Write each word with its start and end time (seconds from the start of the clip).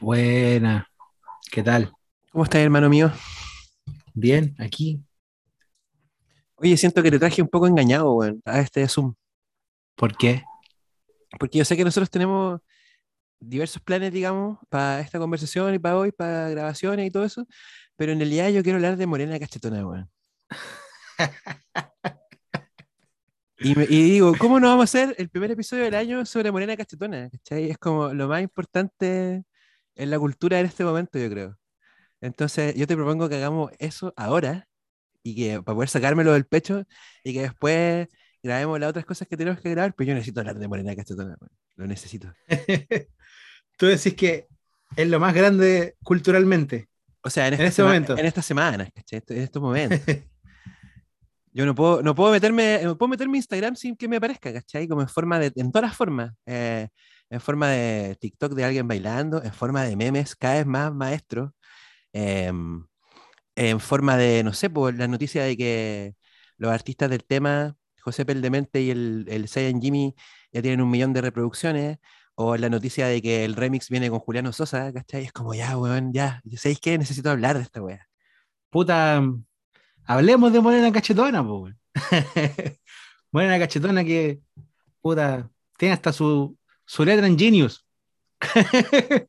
Buena. 0.00 0.88
¿Qué 1.50 1.62
tal? 1.62 1.92
¿Cómo 2.32 2.44
estás, 2.44 2.60
hermano 2.60 2.88
mío? 2.88 3.12
Bien, 4.14 4.54
aquí. 4.58 5.02
Oye, 6.56 6.76
siento 6.76 7.02
que 7.02 7.10
te 7.10 7.18
traje 7.18 7.42
un 7.42 7.48
poco 7.48 7.66
engañado, 7.66 8.12
weón, 8.14 8.40
a 8.44 8.60
este 8.60 8.86
Zoom. 8.88 9.14
¿Por 9.96 10.16
qué? 10.16 10.42
Porque 11.38 11.58
yo 11.58 11.64
sé 11.64 11.76
que 11.76 11.84
nosotros 11.84 12.10
tenemos 12.10 12.60
diversos 13.40 13.82
planes, 13.82 14.12
digamos, 14.12 14.58
para 14.68 15.00
esta 15.00 15.18
conversación 15.18 15.74
y 15.74 15.78
para 15.78 15.96
hoy, 15.98 16.12
para 16.12 16.48
grabaciones 16.50 17.06
y 17.06 17.10
todo 17.10 17.24
eso, 17.24 17.46
pero 17.96 18.12
en 18.12 18.18
realidad 18.18 18.50
yo 18.50 18.62
quiero 18.62 18.76
hablar 18.76 18.96
de 18.96 19.06
Morena 19.06 19.38
Cachetona, 19.38 19.86
weón. 19.86 20.10
Y, 23.60 23.74
me- 23.74 23.84
y 23.88 24.02
digo, 24.12 24.34
¿cómo 24.38 24.60
no 24.60 24.68
vamos 24.68 24.82
a 24.82 24.84
hacer 24.84 25.16
el 25.18 25.30
primer 25.30 25.50
episodio 25.50 25.82
del 25.84 25.94
año 25.96 26.24
sobre 26.24 26.52
Morena 26.52 26.76
Cachetona? 26.76 27.28
¿cachai? 27.30 27.70
Es 27.70 27.78
como 27.78 28.14
lo 28.14 28.28
más 28.28 28.40
importante 28.42 29.44
en 29.98 30.10
la 30.10 30.18
cultura 30.18 30.60
en 30.60 30.66
este 30.66 30.84
momento, 30.84 31.18
yo 31.18 31.28
creo. 31.28 31.58
Entonces, 32.20 32.74
yo 32.74 32.86
te 32.86 32.96
propongo 32.96 33.28
que 33.28 33.36
hagamos 33.36 33.72
eso 33.78 34.14
ahora 34.16 34.66
y 35.22 35.34
que 35.34 35.62
para 35.62 35.74
poder 35.74 35.88
sacármelo 35.88 36.32
del 36.32 36.46
pecho 36.46 36.84
y 37.22 37.34
que 37.34 37.42
después 37.42 38.08
grabemos 38.42 38.78
las 38.80 38.90
otras 38.90 39.04
cosas 39.04 39.28
que 39.28 39.36
tenemos 39.36 39.60
que 39.60 39.70
grabar, 39.70 39.94
pero 39.94 40.08
yo 40.08 40.14
necesito 40.14 40.40
hablar 40.40 40.58
de 40.58 40.68
Morena 40.68 40.94
weón. 40.94 41.36
lo 41.76 41.86
necesito. 41.86 42.32
Tú 43.76 43.86
decís 43.86 44.14
que 44.14 44.46
es 44.96 45.08
lo 45.08 45.20
más 45.20 45.34
grande 45.34 45.96
culturalmente. 46.02 46.88
O 47.22 47.30
sea, 47.30 47.48
en, 47.48 47.54
esta 47.54 47.64
En 47.64 47.68
este 47.68 47.82
momento. 47.82 48.16
En 48.16 48.26
estas 48.26 48.46
semanas. 48.46 48.88
En 49.10 49.38
estos 49.38 49.62
momentos. 49.62 50.00
Yo 51.52 51.66
no 51.66 51.74
puedo, 51.74 52.02
no 52.02 52.14
puedo 52.14 52.30
meterme, 52.30 52.80
no 52.84 52.96
puedo 52.96 53.10
meterme 53.10 53.36
Instagram 53.36 53.74
sin 53.74 53.96
que 53.96 54.06
me 54.06 54.16
aparezca, 54.16 54.52
¿cachai? 54.52 54.86
Como 54.86 55.02
en 55.02 55.08
forma 55.08 55.40
de, 55.40 55.52
en 55.56 55.72
todas 55.72 55.88
las 55.88 55.96
formas. 55.96 56.32
eh, 56.46 56.88
en 57.30 57.40
forma 57.40 57.68
de 57.70 58.16
TikTok 58.20 58.52
de 58.54 58.64
alguien 58.64 58.88
bailando, 58.88 59.42
en 59.42 59.52
forma 59.52 59.84
de 59.84 59.96
memes 59.96 60.36
cada 60.36 60.54
vez 60.54 60.66
más 60.66 60.92
maestros, 60.94 61.50
em, 62.12 62.86
en 63.56 63.80
forma 63.80 64.16
de, 64.16 64.42
no 64.44 64.52
sé, 64.52 64.70
por 64.70 64.94
la 64.96 65.08
noticia 65.08 65.44
de 65.44 65.56
que 65.56 66.14
los 66.56 66.72
artistas 66.72 67.10
del 67.10 67.24
tema, 67.24 67.76
José 68.00 68.24
Peldemente 68.24 68.80
y 68.82 68.90
el, 68.90 69.26
el 69.28 69.48
Saiyan 69.48 69.80
Jimmy, 69.82 70.14
ya 70.52 70.62
tienen 70.62 70.80
un 70.80 70.90
millón 70.90 71.12
de 71.12 71.20
reproducciones, 71.22 71.98
o 72.40 72.56
la 72.56 72.70
noticia 72.70 73.08
de 73.08 73.20
que 73.20 73.44
el 73.44 73.56
remix 73.56 73.88
viene 73.90 74.10
con 74.10 74.20
Juliano 74.20 74.52
Sosa, 74.52 74.92
¿cachai? 74.92 75.24
Es 75.24 75.32
como, 75.32 75.54
ya, 75.54 75.76
weón, 75.76 76.12
ya, 76.12 76.40
¿sabéis 76.56 76.80
qué? 76.80 76.96
Necesito 76.96 77.30
hablar 77.30 77.56
de 77.56 77.64
esta 77.64 77.82
weá. 77.82 78.08
Puta, 78.70 79.22
hablemos 80.04 80.52
de 80.52 80.60
Morena 80.60 80.92
Cachetona, 80.92 81.42
po. 81.44 81.62
weón. 81.62 81.78
Morena 83.32 83.58
Cachetona 83.58 84.04
que, 84.04 84.40
puta, 85.00 85.50
tiene 85.78 85.94
hasta 85.94 86.12
su, 86.12 86.56
su 86.88 87.04
letra 87.04 87.26
en 87.26 87.38
Genius. 87.38 87.86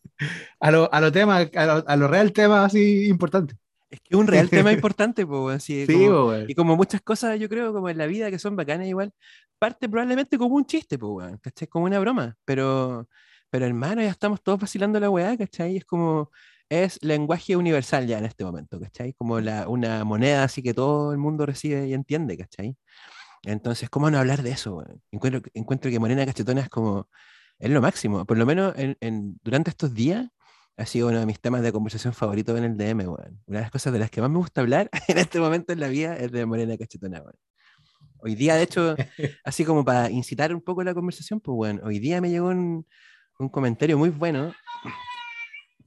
a 0.59 0.71
lo, 0.71 0.91
a 0.93 1.01
lo 1.01 1.11
tema, 1.11 1.37
a 1.37 1.65
lo, 1.65 1.83
a 1.87 1.95
lo 1.95 2.07
real 2.07 2.31
tema 2.31 2.65
así 2.65 3.07
importante. 3.07 3.55
Es 3.89 3.99
que 3.99 4.09
es 4.15 4.17
un 4.17 4.27
real 4.27 4.49
tema 4.49 4.71
importante, 4.71 5.25
pues, 5.25 5.41
weón, 5.41 5.59
sí, 5.59 5.85
como- 5.85 6.27
po, 6.27 6.35
y 6.47 6.55
como 6.55 6.75
muchas 6.77 7.01
cosas, 7.01 7.37
yo 7.39 7.49
creo, 7.49 7.73
como 7.73 7.89
en 7.89 7.97
la 7.97 8.05
vida 8.05 8.31
que 8.31 8.39
son 8.39 8.55
bacanas 8.55 8.87
igual, 8.87 9.11
parte 9.57 9.89
probablemente 9.89 10.37
como 10.37 10.55
un 10.55 10.65
chiste, 10.65 10.97
pues, 10.97 11.11
weón, 11.11 11.37
¿cachai? 11.39 11.67
Como 11.67 11.85
una 11.85 11.99
broma, 11.99 12.37
pero, 12.45 13.09
pero 13.49 13.65
hermano, 13.65 14.01
ya 14.01 14.09
estamos 14.09 14.41
todos 14.41 14.59
vacilando 14.59 14.99
la 14.99 15.09
weá, 15.09 15.35
¿cachai? 15.37 15.77
Es 15.77 15.85
como, 15.85 16.31
es 16.69 16.97
lenguaje 17.03 17.57
universal 17.57 18.07
ya 18.07 18.19
en 18.19 18.25
este 18.25 18.45
momento, 18.45 18.79
¿cachai? 18.79 19.13
Como 19.13 19.41
la, 19.41 19.67
una 19.67 20.05
moneda 20.05 20.43
así 20.45 20.61
que 20.63 20.73
todo 20.73 21.11
el 21.11 21.17
mundo 21.17 21.45
recibe 21.45 21.87
y 21.87 21.93
entiende, 21.93 22.37
¿cachai? 22.37 22.77
Entonces, 23.43 23.89
¿cómo 23.89 24.09
no 24.09 24.17
hablar 24.19 24.43
de 24.43 24.51
eso? 24.51 24.85
Encuentro, 25.11 25.41
encuentro 25.53 25.91
que 25.91 25.99
Morena 25.99 26.25
Cachetona 26.25 26.61
es 26.61 26.69
como, 26.69 27.09
es 27.59 27.69
lo 27.69 27.81
máximo, 27.81 28.25
por 28.25 28.37
lo 28.37 28.45
menos 28.45 28.73
en, 28.77 28.97
en- 29.01 29.39
durante 29.43 29.69
estos 29.71 29.93
días 29.93 30.27
ha 30.77 30.85
sido 30.85 31.09
uno 31.09 31.19
de 31.19 31.25
mis 31.25 31.39
temas 31.41 31.61
de 31.61 31.71
conversación 31.73 32.13
favoritos 32.13 32.57
en 32.57 32.63
el 32.63 32.77
DM, 32.77 33.07
weón. 33.07 33.41
Una 33.47 33.59
de 33.59 33.63
las 33.63 33.71
cosas 33.71 33.91
de 33.93 33.99
las 33.99 34.09
que 34.09 34.21
más 34.21 34.29
me 34.29 34.37
gusta 34.37 34.61
hablar 34.61 34.89
en 35.09 35.17
este 35.17 35.39
momento 35.39 35.73
en 35.73 35.79
la 35.81 35.89
vida 35.89 36.15
es 36.17 36.31
de 36.31 36.45
Morena 36.45 36.77
Cachetona, 36.77 37.19
weón. 37.21 37.35
Hoy 38.21 38.35
día, 38.35 38.55
de 38.55 38.63
hecho, 38.63 38.95
así 39.43 39.65
como 39.65 39.83
para 39.85 40.09
incitar 40.09 40.53
un 40.55 40.61
poco 40.61 40.83
la 40.83 40.93
conversación, 40.93 41.39
pues, 41.41 41.55
weón, 41.57 41.81
hoy 41.83 41.99
día 41.99 42.21
me 42.21 42.29
llegó 42.29 42.47
un, 42.47 42.85
un 43.39 43.49
comentario 43.49 43.97
muy 43.97 44.09
bueno. 44.09 44.53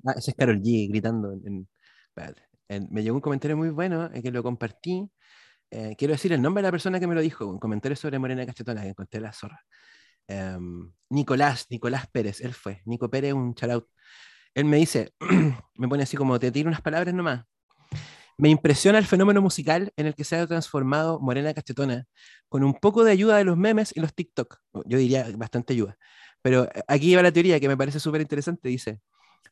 Ah, 0.07 0.15
ese 0.17 0.33
es 0.33 0.37
Carol 0.37 0.61
G 0.61 0.89
gritando. 0.89 1.33
en- 1.33 1.69
en- 2.69 2.89
me 2.91 3.03
llegó 3.03 3.17
un 3.17 3.21
comentario 3.21 3.57
muy 3.57 3.71
bueno 3.71 4.11
eh, 4.13 4.23
que 4.23 4.31
lo 4.31 4.43
compartí. 4.43 5.11
Eh, 5.71 5.95
quiero 5.97 6.13
decir 6.13 6.33
el 6.33 6.43
nombre 6.43 6.63
de 6.63 6.69
la 6.69 6.71
persona 6.73 7.01
que 7.01 7.07
me 7.07 7.15
lo 7.15 7.21
dijo, 7.21 7.47
un 7.47 7.59
comentario 7.59 7.97
sobre 7.97 8.19
Morena 8.19 8.45
Cachetona 8.47 8.83
que 8.83 8.89
encontré 8.91 9.19
en 9.19 9.25
la 9.25 9.33
zorra. 9.33 9.61
Em, 10.29 10.93
Nicolás, 11.11 11.67
Nicolás 11.71 12.07
Pérez, 12.11 12.41
él 12.41 12.55
fue. 12.55 12.83
Nico 12.85 13.11
Pérez, 13.11 13.33
un 13.35 13.55
shoutout. 13.55 13.89
Él 14.55 14.65
me 14.65 14.79
dice, 14.79 15.15
me 15.77 15.89
pone 15.89 16.03
así 16.05 16.17
como, 16.17 16.39
te 16.39 16.51
tiro 16.53 16.69
unas 16.69 16.83
palabras 16.83 17.15
nomás. 17.15 17.45
Me 18.39 18.49
impresiona 18.49 18.99
el 18.99 19.07
fenómeno 19.07 19.43
musical 19.43 19.93
en 19.97 20.07
el 20.07 20.15
que 20.15 20.25
se 20.25 20.37
ha 20.37 20.47
transformado 20.47 21.21
Morena 21.21 21.55
Cachetona, 21.55 22.07
con 22.49 22.65
un 22.65 22.75
poco 22.75 23.05
de 23.05 23.13
ayuda 23.13 23.37
de 23.37 23.45
los 23.45 23.57
memes 23.57 23.93
y 23.95 24.01
los 24.01 24.15
TikTok. 24.15 24.59
Yo 24.87 24.99
diría 24.99 25.27
bastante 25.37 25.75
ayuda. 25.75 25.97
Pero 26.43 26.65
eh, 26.65 26.83
aquí 26.89 27.15
va 27.15 27.23
la 27.23 27.33
teoría 27.33 27.61
que 27.61 27.69
me 27.69 27.77
parece 27.77 28.01
súper 28.01 28.21
interesante. 28.21 28.69
Dice, 28.69 29.01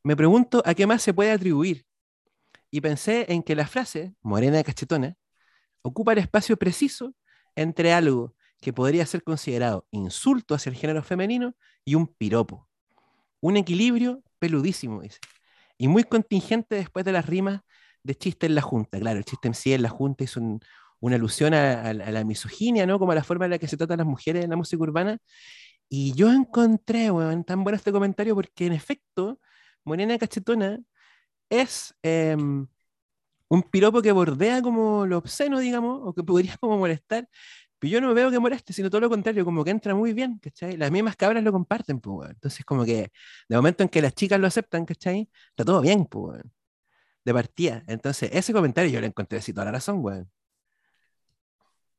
me 0.03 0.17
pregunto 0.17 0.63
a 0.65 0.75
qué 0.75 0.87
más 0.87 1.03
se 1.03 1.15
puede 1.15 1.31
atribuir. 1.31 1.85
Y 2.71 2.81
pensé 2.81 3.27
en 3.29 3.43
que 3.43 3.55
la 3.55 3.67
frase, 3.67 4.15
Morena 4.23 4.63
Cachetona, 4.63 5.17
ocupa 5.83 6.13
el 6.13 6.19
espacio 6.19 6.57
preciso 6.57 7.15
entre 7.57 7.93
algo 7.93 8.35
que 8.61 8.73
podría 8.73 9.07
ser 9.07 9.23
considerado 9.23 9.87
insulto 9.91 10.55
hacia 10.55 10.71
el 10.71 10.77
género 10.77 11.03
femenino 11.03 11.55
y 11.85 11.95
un 11.95 12.07
piropo. 12.07 12.69
Un 13.41 13.57
equilibrio 13.57 14.23
peludísimo, 14.39 15.03
dice. 15.03 15.19
Y 15.79 15.89
muy 15.89 16.05
contingente 16.05 16.77
después 16.77 17.05
de 17.05 17.13
las 17.13 17.27
rimas 17.27 17.63
de 18.03 18.15
chiste 18.15 18.47
en 18.47 18.55
la 18.55 18.63
junta. 18.63 18.99
Claro, 18.99 19.19
el 19.19 19.25
chiste 19.25 19.49
en 19.49 19.55
sí 19.55 19.73
en 19.73 19.83
la 19.83 19.89
junta 19.89 20.25
es 20.25 20.37
un- 20.37 20.61
una 21.01 21.17
alusión 21.17 21.55
a, 21.55 21.93
la 21.95 22.25
misoginia, 22.25 22.87
¿no? 22.87 22.99
Como 22.99 23.13
a 23.13 23.15
la 23.15 23.25
forma 23.25 23.47
en 23.47 23.53
la 23.53 23.59
que 23.59 23.69
se 23.69 23.77
tratan 23.77 23.99
las 23.99 24.07
mujeres 24.07 24.45
en 24.45 24.51
la 24.51 24.57
música 24.57 24.83
urbana. 24.83 25.19
Y 25.89 26.15
yo 26.15 26.33
encontré, 26.33 27.11
weón, 27.11 27.45
tan 27.45 27.65
bueno 27.65 27.77
este 27.77 27.93
comentario 27.93 28.35
porque 28.35 28.67
en 28.67 28.73
efecto, 28.75 29.41
Morena 29.85 30.19
Cachetona 30.19 30.79
es 31.51 31.95
em, 32.03 32.67
un 33.49 33.63
piropo 33.65 34.03
que 34.03 34.13
bordea 34.13 34.63
como 34.63 35.07
lo 35.07 35.19
obsceno, 35.19 35.59
digamos, 35.59 36.01
o 36.05 36.15
que 36.15 36.23
podría 36.25 36.57
como 36.61 36.79
molestar, 36.79 37.29
pero 37.81 37.91
yo 37.93 38.01
no 38.01 38.15
veo 38.15 38.31
que 38.31 38.39
moleste, 38.39 38.73
sino 38.73 38.89
todo 38.91 39.01
lo 39.01 39.09
contrario, 39.11 39.45
como 39.45 39.65
que 39.65 39.71
entra 39.73 39.95
muy 39.97 40.13
bien, 40.13 40.39
¿cachai? 40.39 40.77
Las 40.77 40.93
mismas 40.93 41.17
cabras 41.17 41.43
lo 41.43 41.51
comparten, 41.51 41.99
pues, 41.99 42.15
weón. 42.19 42.31
Entonces, 42.33 42.65
como 42.65 42.85
que 42.85 43.11
de 43.49 43.57
momento 43.57 43.83
en 43.83 43.89
que 43.89 44.01
las 44.03 44.15
chicas 44.15 44.39
lo 44.39 44.47
aceptan, 44.47 44.85
¿cachai? 44.87 45.29
Está 45.51 45.65
todo 45.65 45.81
bien, 45.81 46.05
pues, 46.07 46.35
weón. 46.35 46.53
De 47.25 47.35
partida. 47.35 47.83
Entonces, 47.89 48.31
ese 48.33 48.53
comentario 48.53 48.91
yo 48.93 49.01
le 49.01 49.09
encontré 49.09 49.39
así 49.39 49.53
toda 49.53 49.65
la 49.67 49.73
razón, 49.73 49.99
weón. 50.05 50.31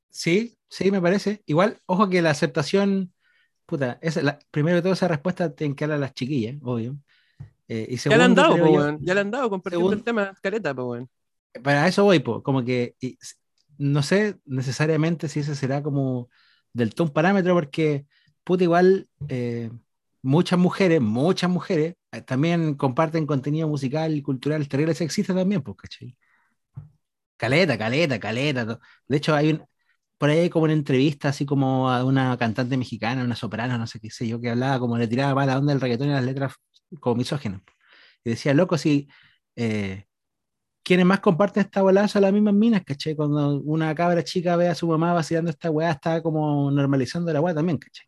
Sí, 0.10 0.58
sí, 0.70 0.92
me 0.92 1.02
parece. 1.02 1.42
Igual, 1.46 1.80
ojo 1.86 2.10
que 2.10 2.22
la 2.22 2.32
aceptación, 2.32 3.14
puta, 3.66 3.98
esa, 4.02 4.22
la, 4.22 4.40
primero 4.52 4.76
de 4.78 4.82
todo 4.82 4.94
esa 4.94 5.08
respuesta 5.08 5.54
que 5.56 5.74
dar 5.74 5.92
a 5.94 5.98
las 5.98 6.14
chiquillas, 6.14 6.58
obvio. 6.64 6.98
Eh, 7.68 7.88
y 7.90 7.98
Ya 7.98 8.18
le 8.18 8.24
han 8.24 8.36
segundo, 8.36 8.42
dado, 8.42 8.54
creo 8.56 8.66
pues, 8.66 8.74
yo- 8.76 8.80
weón. 8.82 8.98
Ya 9.02 9.14
le 9.14 9.22
han 9.22 9.32
dado 9.32 9.50
compartiendo 9.50 9.90
Segun- 9.90 9.98
el 9.98 10.04
tema, 10.04 10.34
careta, 10.42 10.74
pues, 10.76 10.86
weón. 10.86 11.10
para 11.64 11.88
eso 11.88 12.04
voy, 12.04 12.20
po, 12.20 12.44
como 12.44 12.64
que 12.64 12.96
y 13.00 13.18
no 13.82 14.04
sé 14.04 14.38
necesariamente 14.46 15.28
si 15.28 15.40
ese 15.42 15.56
será 15.56 15.82
como 15.84 16.30
del 16.74 16.94
todo 16.94 17.08
un 17.08 17.14
parámetro, 17.14 17.54
porque 17.56 18.06
puta, 18.44 18.64
igual 18.64 19.10
eh, 19.28 19.72
muchas 20.22 20.60
mujeres, 20.60 21.02
muchas 21.02 21.50
mujeres 21.50 21.96
eh, 22.12 22.22
también 22.22 22.76
comparten 22.76 23.26
contenido 23.26 23.68
musical 23.68 24.16
y 24.16 24.22
cultural 24.22 24.68
terrible 24.68 24.94
sexista 24.96 25.34
también, 25.34 25.62
pues, 25.64 25.78
¿cachai? 25.78 26.18
Caleta, 27.38 27.78
caleta, 27.78 28.20
caleta. 28.20 28.80
De 29.08 29.18
hecho, 29.18 29.34
hay 29.36 29.52
un, 29.52 29.66
por 30.18 30.30
ahí 30.30 30.50
como 30.50 30.66
una 30.66 30.74
entrevista 30.74 31.30
así 31.30 31.46
como 31.46 31.90
a 31.90 32.04
una 32.06 32.38
cantante 32.38 32.78
mexicana, 32.78 33.24
una 33.24 33.36
soprano, 33.36 33.78
no 33.78 33.88
sé 33.88 34.00
qué 34.00 34.12
sé 34.12 34.28
yo, 34.28 34.40
que 34.40 34.52
hablaba 34.52 34.80
como 34.80 34.98
le 34.98 35.08
tiraba 35.08 35.34
para 35.36 35.54
la 35.54 35.60
onda 35.60 35.74
del 35.74 35.82
reggaetón 35.82 36.10
y 36.10 36.12
las 36.12 36.24
letras 36.26 36.54
como 37.00 37.16
misógenas. 37.16 37.62
Y 38.24 38.32
decía, 38.32 38.54
loco, 38.54 38.78
si 38.78 39.10
eh, 39.56 40.06
quienes 40.84 41.06
más 41.06 41.20
comparten 41.20 41.64
esta 41.64 41.82
volada 41.82 42.08
son 42.08 42.24
las 42.24 42.34
mismas 42.34 42.54
minas, 42.54 42.84
¿cachai? 42.86 43.16
Cuando 43.16 43.62
una 43.62 43.94
cabra 43.96 44.24
chica 44.24 44.56
ve 44.56 44.68
a 44.68 44.76
su 44.76 44.88
mamá 44.88 45.14
vacilando 45.14 45.52
esta 45.52 45.70
weá, 45.70 45.92
está 45.92 46.22
como 46.22 46.72
normalizando 46.72 47.32
la 47.32 47.42
weá 47.42 47.54
también, 47.54 47.78
¿cachai? 47.78 48.08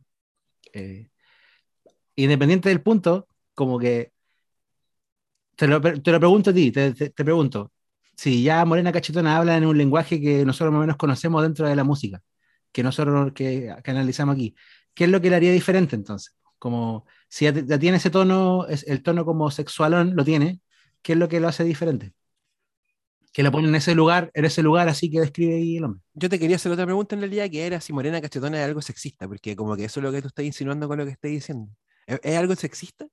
Eh, 0.73 1.09
independiente 2.15 2.69
del 2.69 2.81
punto, 2.81 3.27
como 3.53 3.79
que 3.79 4.11
te 5.55 5.67
lo, 5.67 5.81
te 5.81 6.11
lo 6.11 6.19
pregunto 6.19 6.49
a 6.49 6.53
ti, 6.53 6.71
te, 6.71 7.11
pregunto, 7.11 7.71
si 8.15 8.43
ya 8.43 8.65
Morena 8.65 8.91
Cachetona 8.91 9.37
habla 9.37 9.57
en 9.57 9.65
un 9.65 9.77
lenguaje 9.77 10.19
que 10.19 10.45
nosotros 10.45 10.71
más 10.71 10.79
o 10.79 10.81
menos 10.81 10.97
conocemos 10.97 11.43
dentro 11.43 11.67
de 11.67 11.75
la 11.75 11.83
música, 11.83 12.21
que 12.71 12.83
nosotros 12.83 13.33
que, 13.33 13.73
analizamos 13.85 14.35
aquí, 14.35 14.55
¿qué 14.93 15.05
es 15.05 15.09
lo 15.11 15.21
que 15.21 15.29
le 15.29 15.35
haría 15.35 15.51
diferente 15.51 15.95
entonces? 15.95 16.35
Como 16.59 17.05
si 17.29 17.45
ya 17.45 17.79
tiene 17.79 17.97
ese 17.97 18.09
tono, 18.09 18.67
es, 18.67 18.83
el 18.87 19.03
tono 19.03 19.25
como 19.25 19.51
sexualón 19.51 20.15
lo 20.15 20.25
tiene, 20.25 20.61
¿qué 21.01 21.13
es 21.13 21.19
lo 21.19 21.29
que 21.29 21.39
lo 21.39 21.47
hace 21.47 21.63
diferente? 21.63 22.13
Que 23.33 23.43
lo 23.43 23.51
pone 23.51 23.67
en 23.67 23.75
ese 23.75 23.95
lugar, 23.95 24.31
en 24.33 24.45
ese 24.45 24.63
lugar 24.63 24.87
así 24.87 25.09
que 25.09 25.19
describe 25.19 25.55
ahí 25.55 25.77
el 25.77 25.85
hombre. 25.85 26.01
Yo 26.13 26.29
te 26.29 26.39
quería 26.39 26.55
hacer 26.55 26.71
otra 26.71 26.85
pregunta 26.85 27.15
en 27.15 27.21
realidad, 27.21 27.49
que 27.49 27.65
era 27.65 27.81
si 27.81 27.91
Morena 27.91 28.21
Cachetona 28.21 28.59
es 28.59 28.65
algo 28.65 28.81
sexista, 28.81 29.27
porque 29.27 29.55
como 29.55 29.75
que 29.75 29.85
eso 29.85 29.99
es 29.99 30.03
lo 30.03 30.11
que 30.11 30.21
tú 30.21 30.27
estás 30.27 30.45
insinuando 30.45 30.87
con 30.87 30.99
lo 30.99 31.05
que 31.05 31.11
estás 31.11 31.31
diciendo. 31.31 31.69
¿Es, 32.07 32.19
es 32.23 32.37
algo 32.37 32.55
sexista? 32.55 33.07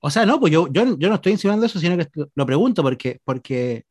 O 0.00 0.10
sea, 0.10 0.26
no, 0.26 0.38
pues 0.38 0.52
yo, 0.52 0.68
yo, 0.70 0.98
yo 0.98 1.08
no 1.08 1.14
estoy 1.14 1.32
insinuando 1.32 1.64
eso, 1.66 1.80
sino 1.80 1.96
que 1.96 2.06
lo 2.34 2.46
pregunto 2.46 2.82
porque, 2.82 3.20
porque 3.24 3.86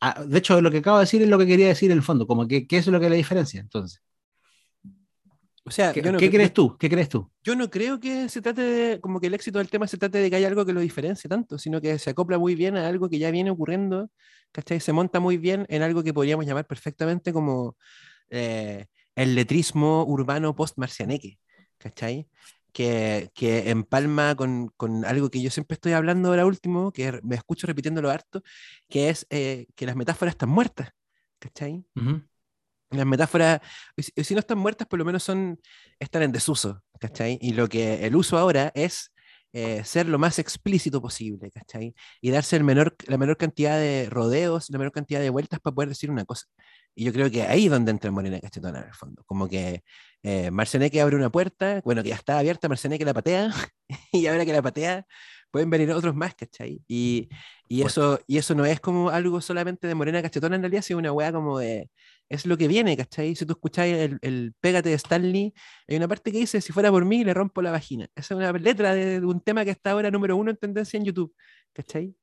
ah, 0.00 0.24
de 0.24 0.38
hecho, 0.38 0.60
lo 0.60 0.70
que 0.70 0.78
acabo 0.78 0.98
de 0.98 1.04
decir 1.04 1.22
es 1.22 1.28
lo 1.28 1.38
que 1.38 1.46
quería 1.46 1.68
decir 1.68 1.90
en 1.90 1.98
el 1.98 2.02
fondo, 2.02 2.26
como 2.26 2.46
que 2.48 2.66
qué 2.66 2.78
es 2.78 2.86
lo 2.86 3.00
que 3.00 3.10
la 3.10 3.16
diferencia, 3.16 3.60
entonces. 3.60 4.00
O 5.68 5.70
sea, 5.70 5.92
¿Qué, 5.92 6.02
no 6.02 6.18
¿qué 6.18 6.28
cre- 6.28 6.32
crees 6.32 6.52
tú? 6.52 6.76
¿Qué 6.78 6.88
crees 6.88 7.08
tú? 7.08 7.30
Yo 7.44 7.54
no 7.56 7.70
creo 7.70 8.00
que 8.00 8.28
se 8.28 8.42
trate 8.42 8.62
de, 8.62 9.00
como 9.00 9.20
que 9.20 9.28
el 9.28 9.34
éxito 9.34 9.58
del 9.58 9.70
tema 9.70 9.86
se 9.86 9.96
trate 9.96 10.18
de 10.18 10.28
que 10.30 10.36
haya 10.36 10.48
algo 10.48 10.66
que 10.66 10.72
lo 10.72 10.80
diferencie 10.80 11.28
tanto, 11.28 11.58
sino 11.58 11.80
que 11.80 11.98
se 11.98 12.10
acopla 12.10 12.38
muy 12.38 12.54
bien 12.54 12.76
a 12.76 12.86
algo 12.88 13.08
que 13.08 13.18
ya 13.18 13.30
viene 13.30 13.50
ocurriendo, 13.50 14.10
¿cachai? 14.52 14.80
Se 14.80 14.92
monta 14.92 15.20
muy 15.20 15.38
bien 15.38 15.64
en 15.68 15.82
algo 15.82 16.02
que 16.02 16.12
podríamos 16.12 16.46
llamar 16.46 16.66
perfectamente 16.66 17.32
como 17.32 17.76
eh, 18.30 18.86
el 19.16 19.34
letrismo 19.34 20.04
urbano 20.06 20.54
post-marcianeque, 20.54 21.38
¿cachai? 21.78 22.28
Que, 22.72 23.30
que 23.34 23.70
empalma 23.70 24.34
con, 24.36 24.68
con 24.76 25.04
algo 25.04 25.30
que 25.30 25.40
yo 25.42 25.50
siempre 25.50 25.74
estoy 25.74 25.92
hablando 25.92 26.28
ahora 26.30 26.46
último, 26.46 26.92
que 26.92 27.20
me 27.22 27.36
escucho 27.36 27.66
repitiéndolo 27.66 28.10
harto, 28.10 28.42
que 28.88 29.10
es 29.10 29.26
eh, 29.30 29.66
que 29.74 29.86
las 29.86 29.96
metáforas 29.96 30.34
están 30.34 30.50
muertas, 30.50 30.90
¿cachai? 31.38 31.84
Ujú. 31.96 32.27
Las 32.90 33.06
metáforas, 33.06 33.60
si, 33.96 34.12
y 34.16 34.24
si 34.24 34.34
no 34.34 34.40
están 34.40 34.58
muertas, 34.58 34.88
por 34.88 34.98
lo 34.98 35.04
menos 35.04 35.22
son, 35.22 35.60
están 35.98 36.22
en 36.22 36.32
desuso, 36.32 36.82
¿cachai? 36.98 37.38
Y 37.40 37.52
lo 37.52 37.68
que 37.68 38.06
el 38.06 38.16
uso 38.16 38.38
ahora 38.38 38.72
es 38.74 39.12
eh, 39.52 39.82
ser 39.82 40.06
lo 40.06 40.18
más 40.18 40.38
explícito 40.38 41.00
posible, 41.00 41.50
¿cachai? 41.50 41.94
Y 42.20 42.30
darse 42.30 42.56
el 42.56 42.64
menor, 42.64 42.94
la 43.06 43.16
menor 43.16 43.38
cantidad 43.38 43.78
de 43.78 44.06
rodeos, 44.10 44.68
la 44.68 44.78
menor 44.78 44.92
cantidad 44.92 45.20
de 45.20 45.30
vueltas 45.30 45.58
para 45.60 45.74
poder 45.74 45.88
decir 45.88 46.10
una 46.10 46.24
cosa. 46.26 46.46
Y 46.94 47.04
yo 47.04 47.12
creo 47.12 47.30
que 47.30 47.42
ahí 47.42 47.64
es 47.66 47.70
donde 47.70 47.90
entra 47.90 48.10
Morena 48.10 48.40
Cachetona, 48.40 48.80
en 48.80 48.86
el 48.88 48.94
fondo. 48.94 49.22
Como 49.24 49.48
que 49.48 49.82
eh, 50.22 50.50
Marcianeque 50.50 51.00
abre 51.00 51.16
una 51.16 51.30
puerta, 51.30 51.80
bueno, 51.84 52.02
que 52.02 52.10
ya 52.10 52.16
está 52.16 52.38
abierta, 52.38 52.68
Marcianeque 52.68 53.04
la 53.04 53.14
patea, 53.14 53.50
y 54.12 54.26
ahora 54.26 54.44
que 54.44 54.52
la 54.52 54.62
patea, 54.62 55.06
pueden 55.50 55.70
venir 55.70 55.90
otros 55.92 56.14
más, 56.14 56.34
¿cachai? 56.34 56.82
Y, 56.86 57.28
y, 57.68 57.82
eso, 57.82 58.20
y 58.26 58.38
eso 58.38 58.54
no 58.54 58.66
es 58.66 58.80
como 58.80 59.08
algo 59.10 59.40
solamente 59.40 59.86
de 59.86 59.94
Morena 59.94 60.20
Cachetona 60.22 60.56
en 60.56 60.62
realidad, 60.62 60.82
sino 60.82 60.98
una 60.98 61.12
weá 61.12 61.32
como 61.32 61.58
de, 61.58 61.90
es 62.28 62.46
lo 62.46 62.56
que 62.56 62.68
viene, 62.68 62.96
¿cachai? 62.96 63.34
Si 63.34 63.46
tú 63.46 63.54
escucháis 63.54 63.94
el, 63.94 64.18
el 64.22 64.54
Pégate 64.60 64.90
de 64.90 64.94
Stanley, 64.96 65.54
hay 65.88 65.96
una 65.96 66.08
parte 66.08 66.30
que 66.30 66.38
dice, 66.38 66.60
si 66.60 66.72
fuera 66.72 66.90
por 66.90 67.04
mí, 67.04 67.24
le 67.24 67.34
rompo 67.34 67.62
la 67.62 67.70
vagina. 67.70 68.06
Esa 68.14 68.34
es 68.34 68.38
una 68.38 68.52
letra 68.52 68.94
de, 68.94 69.20
de 69.20 69.26
un 69.26 69.40
tema 69.40 69.64
que 69.64 69.70
está 69.70 69.92
ahora 69.92 70.10
número 70.10 70.36
uno 70.36 70.50
en 70.50 70.56
tendencia 70.56 70.98
en 70.98 71.04
YouTube, 71.04 71.34
¿cachai? 71.72 72.14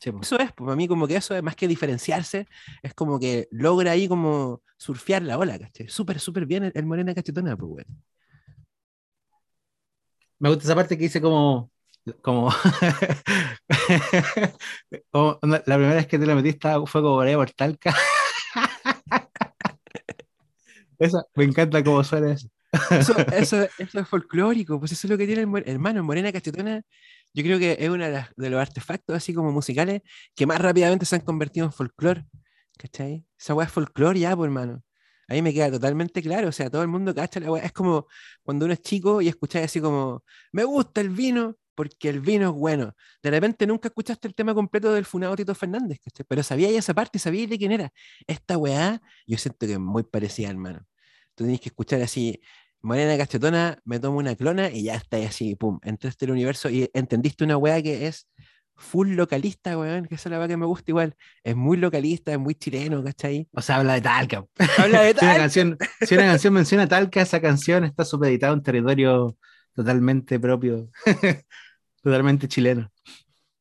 Sí, 0.00 0.12
po. 0.12 0.20
Eso 0.22 0.38
es, 0.38 0.52
pues 0.52 0.66
para 0.66 0.76
mí 0.76 0.86
como 0.86 1.08
que 1.08 1.16
eso 1.16 1.34
es 1.34 1.42
más 1.42 1.56
que 1.56 1.66
diferenciarse, 1.66 2.46
es 2.82 2.94
como 2.94 3.18
que 3.18 3.48
logra 3.50 3.92
ahí 3.92 4.06
como 4.06 4.62
surfear 4.76 5.22
la 5.22 5.38
ola, 5.38 5.58
¿cachai? 5.58 5.88
Súper, 5.88 6.20
súper 6.20 6.46
bien 6.46 6.64
el, 6.64 6.72
el 6.74 6.86
Morena 6.86 7.14
Cachetona, 7.14 7.56
pues, 7.56 7.68
güey. 7.68 7.84
Me 10.38 10.50
gusta 10.50 10.64
esa 10.64 10.74
parte 10.76 10.96
que 10.96 11.04
dice 11.04 11.20
como, 11.20 11.72
como, 12.22 12.50
como, 15.10 15.38
la 15.42 15.62
primera 15.62 15.94
vez 15.94 16.06
que 16.06 16.18
te 16.18 16.26
la 16.26 16.34
metiste 16.36 16.68
fue 16.86 17.02
como 17.02 17.16
por 17.16 17.50
Talca. 17.50 17.94
Esa, 20.98 21.22
me 21.34 21.44
encanta 21.44 21.82
cómo 21.84 22.02
suena 22.04 22.32
eso. 22.32 22.48
Eso, 22.90 23.14
eso, 23.32 23.62
eso 23.78 24.00
es 24.00 24.08
folclórico, 24.08 24.78
pues 24.78 24.92
eso 24.92 25.06
es 25.06 25.10
lo 25.10 25.18
que 25.18 25.26
tiene 25.26 25.42
el 25.42 25.62
hermano, 25.68 26.02
Morena 26.04 26.32
Cachetona. 26.32 26.82
Yo 27.34 27.42
creo 27.44 27.58
que 27.58 27.76
es 27.78 27.88
uno 27.88 28.04
de, 28.04 28.12
las- 28.12 28.28
de 28.36 28.50
los 28.50 28.60
artefactos 28.60 29.16
así 29.16 29.34
como 29.34 29.52
musicales 29.52 30.02
que 30.34 30.46
más 30.46 30.60
rápidamente 30.60 31.06
se 31.06 31.16
han 31.16 31.22
convertido 31.22 31.66
en 31.66 31.72
folclore. 31.72 32.24
¿Cachai? 32.78 33.24
Esa 33.38 33.54
weá 33.54 33.66
es 33.66 33.72
folclore 33.72 34.20
ya, 34.20 34.36
pues 34.36 34.46
hermano. 34.48 34.82
A 35.28 35.34
mí 35.34 35.42
me 35.42 35.52
queda 35.52 35.70
totalmente 35.70 36.22
claro, 36.22 36.48
o 36.48 36.52
sea, 36.52 36.70
todo 36.70 36.82
el 36.82 36.88
mundo 36.88 37.14
cacha 37.14 37.38
la 37.40 37.50
weá. 37.52 37.64
Es 37.64 37.72
como 37.72 38.06
cuando 38.42 38.64
uno 38.64 38.72
es 38.74 38.80
chico 38.82 39.20
y 39.20 39.28
escucháis 39.28 39.66
así 39.66 39.80
como, 39.80 40.24
me 40.52 40.64
gusta 40.64 41.00
el 41.00 41.10
vino 41.10 41.56
porque 41.74 42.08
el 42.08 42.20
vino 42.20 42.48
es 42.48 42.54
bueno. 42.54 42.94
De 43.22 43.30
repente 43.30 43.66
nunca 43.66 43.88
escuchaste 43.88 44.26
el 44.28 44.34
tema 44.34 44.54
completo 44.54 44.92
del 44.92 45.04
funado 45.04 45.36
Tito 45.36 45.54
Fernández, 45.54 45.98
¿cachai? 46.02 46.24
Pero 46.28 46.42
sabíais 46.42 46.76
esa 46.76 46.94
parte, 46.94 47.18
sabíais 47.18 47.48
de 47.50 47.58
quién 47.58 47.72
era. 47.72 47.90
Esta 48.26 48.56
weá, 48.58 49.00
yo 49.26 49.38
siento 49.38 49.66
que 49.66 49.74
es 49.74 49.78
muy 49.78 50.02
parecida, 50.02 50.50
hermano. 50.50 50.80
Tú 51.38 51.44
tenés 51.44 51.60
que 51.60 51.68
escuchar 51.68 52.02
así, 52.02 52.40
Morena 52.80 53.16
Cachetona, 53.16 53.78
me 53.84 54.00
tomo 54.00 54.18
una 54.18 54.34
clona 54.34 54.72
y 54.72 54.82
ya 54.82 54.96
está 54.96 55.18
así, 55.18 55.54
pum, 55.54 55.78
entraste 55.84 56.24
al 56.24 56.32
universo 56.32 56.68
y 56.68 56.90
entendiste 56.92 57.44
una 57.44 57.56
weá 57.56 57.80
que 57.80 58.08
es 58.08 58.26
full 58.74 59.10
localista, 59.10 59.78
weón, 59.78 60.06
que 60.06 60.16
esa 60.16 60.28
es 60.28 60.32
la 60.32 60.38
weá 60.40 60.48
que 60.48 60.56
me 60.56 60.66
gusta 60.66 60.90
igual. 60.90 61.14
Es 61.44 61.54
muy 61.54 61.76
localista, 61.76 62.32
es 62.32 62.40
muy 62.40 62.56
chileno, 62.56 63.04
¿cachai? 63.04 63.46
O 63.52 63.62
sea, 63.62 63.76
habla 63.76 63.94
de 63.94 64.00
Talca. 64.00 64.44
Habla 64.78 65.02
de 65.02 65.14
Si 65.14 65.24
una 65.24 65.36
canción, 65.36 65.78
si 66.00 66.14
una 66.16 66.24
canción 66.24 66.54
menciona 66.54 66.88
Talca, 66.88 67.22
esa 67.22 67.40
canción 67.40 67.84
está 67.84 68.04
supeditada 68.04 68.50
a 68.50 68.56
un 68.56 68.62
territorio 68.64 69.36
totalmente 69.74 70.40
propio, 70.40 70.90
totalmente 72.02 72.48
chileno. 72.48 72.90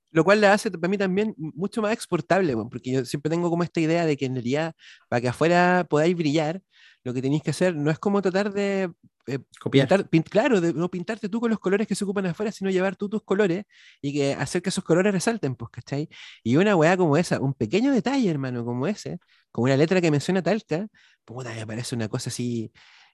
Lo 0.10 0.24
cual 0.24 0.42
la 0.42 0.54
hace 0.54 0.72
para 0.72 0.90
mí 0.90 0.98
también 0.98 1.36
mucho 1.38 1.84
más 1.84 1.94
exportable, 1.94 2.56
weón, 2.56 2.70
porque 2.70 2.92
yo 2.92 3.06
siempre 3.06 3.30
tengo 3.30 3.52
como 3.52 3.62
esta 3.62 3.80
idea 3.80 4.04
de 4.04 4.18
que 4.18 4.26
en 4.26 4.34
realidad, 4.34 4.74
para 5.10 5.22
que 5.22 5.28
afuera 5.28 5.86
podáis 5.88 6.16
brillar, 6.16 6.64
lo 7.08 7.14
que 7.14 7.22
tenéis 7.22 7.44
que 7.44 7.52
hacer 7.52 7.76
no 7.76 7.90
es 7.92 8.00
como 8.00 8.22
tratar 8.22 8.52
de 8.54 8.92
eh, 9.28 9.40
Copiar. 9.60 9.88
pintar, 9.88 10.10
pin- 10.10 10.24
claro, 10.24 10.62
de 10.62 10.74
no 10.74 10.90
pintarte 10.90 11.30
tú 11.30 11.40
con 11.42 11.50
los 11.50 11.60
colores 11.60 11.88
que 11.88 11.96
se 11.96 12.04
ocupan 12.04 12.26
afuera, 12.28 12.52
sino 12.52 12.70
llevar 12.70 12.96
tú 12.96 13.10
tus 13.10 13.24
colores 13.24 13.66
y 14.02 14.14
que 14.14 14.34
hacer 14.34 14.62
que 14.62 14.70
esos 14.70 14.84
colores 14.84 15.14
resalten, 15.14 15.56
pues, 15.56 15.72
¿cachai? 15.72 16.10
Y 16.44 16.56
una 16.58 16.76
weá 16.76 16.98
como 16.98 17.18
esa, 17.18 17.40
un 17.42 17.54
pequeño 17.54 17.92
detalle, 17.92 18.30
hermano, 18.30 18.66
como 18.66 18.88
ese, 18.88 19.20
como 19.52 19.66
una 19.66 19.78
letra 19.78 20.02
que 20.02 20.12
menciona 20.12 20.42
Talca, 20.42 20.88
puta, 21.26 21.54
me 21.54 21.68
parece 21.68 21.96
una 21.96 22.08
cosa 22.10 22.30
así, 22.30 22.72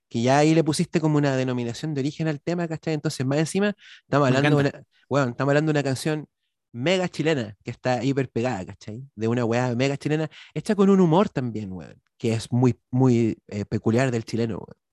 que 0.09 0.21
ya 0.21 0.37
ahí 0.39 0.53
le 0.53 0.63
pusiste 0.63 1.01
como 1.01 1.17
una 1.17 1.35
denominación 1.35 1.93
de 1.93 2.01
origen 2.01 2.27
al 2.27 2.41
tema, 2.41 2.67
¿cachai? 2.67 2.93
Entonces, 2.93 3.25
más 3.25 3.39
encima, 3.39 3.73
estamos 4.03 4.27
hablando 4.27 4.55
de 4.57 4.61
una, 4.69 4.83
weón, 5.09 5.29
estamos 5.29 5.51
hablando 5.51 5.71
de 5.73 5.79
una 5.79 5.83
canción 5.83 6.27
mega 6.73 7.07
chilena, 7.07 7.55
que 7.63 7.71
está 7.71 8.03
hiper 8.03 8.29
pegada, 8.29 8.65
¿cachai? 8.65 9.03
De 9.15 9.27
una 9.29 9.45
weá 9.45 9.73
mega 9.75 9.95
chilena, 9.97 10.29
hecha 10.53 10.75
con 10.75 10.89
un 10.89 10.99
humor 10.99 11.29
también, 11.29 11.71
weón, 11.71 12.01
que 12.17 12.33
es 12.33 12.51
muy, 12.51 12.77
muy 12.91 13.37
eh, 13.47 13.65
peculiar 13.65 14.11
del 14.11 14.25
chileno, 14.25 14.57
weón. 14.57 14.83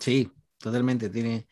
Sí, 0.00 0.30
totalmente. 0.58 1.10
Tiene. 1.10 1.46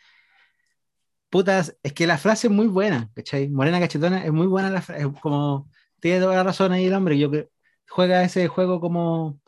Putas, 1.28 1.76
es 1.82 1.92
que 1.92 2.06
la 2.06 2.18
frase 2.18 2.48
es 2.48 2.52
muy 2.52 2.66
buena, 2.66 3.10
¿cachai? 3.14 3.48
Morena 3.48 3.78
Cachetona 3.80 4.24
es 4.24 4.32
muy 4.32 4.46
buena 4.46 4.70
la 4.70 4.82
frase. 4.82 5.10
Como. 5.20 5.70
Tiene 6.00 6.20
toda 6.20 6.36
la 6.36 6.42
razón 6.44 6.72
ahí 6.72 6.86
el 6.86 6.94
hombre. 6.94 7.18
Yo 7.18 7.30
creo. 7.30 7.48
Juega 7.88 8.24
ese 8.24 8.48
juego 8.48 8.80
como. 8.80 9.40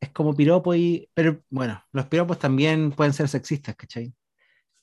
Es 0.00 0.10
como 0.10 0.34
piropo 0.34 0.74
y. 0.74 1.10
Pero 1.14 1.42
bueno, 1.50 1.82
los 1.92 2.06
piropos 2.06 2.38
también 2.38 2.92
pueden 2.92 3.12
ser 3.14 3.28
sexistas, 3.28 3.76
¿cachai? 3.76 4.14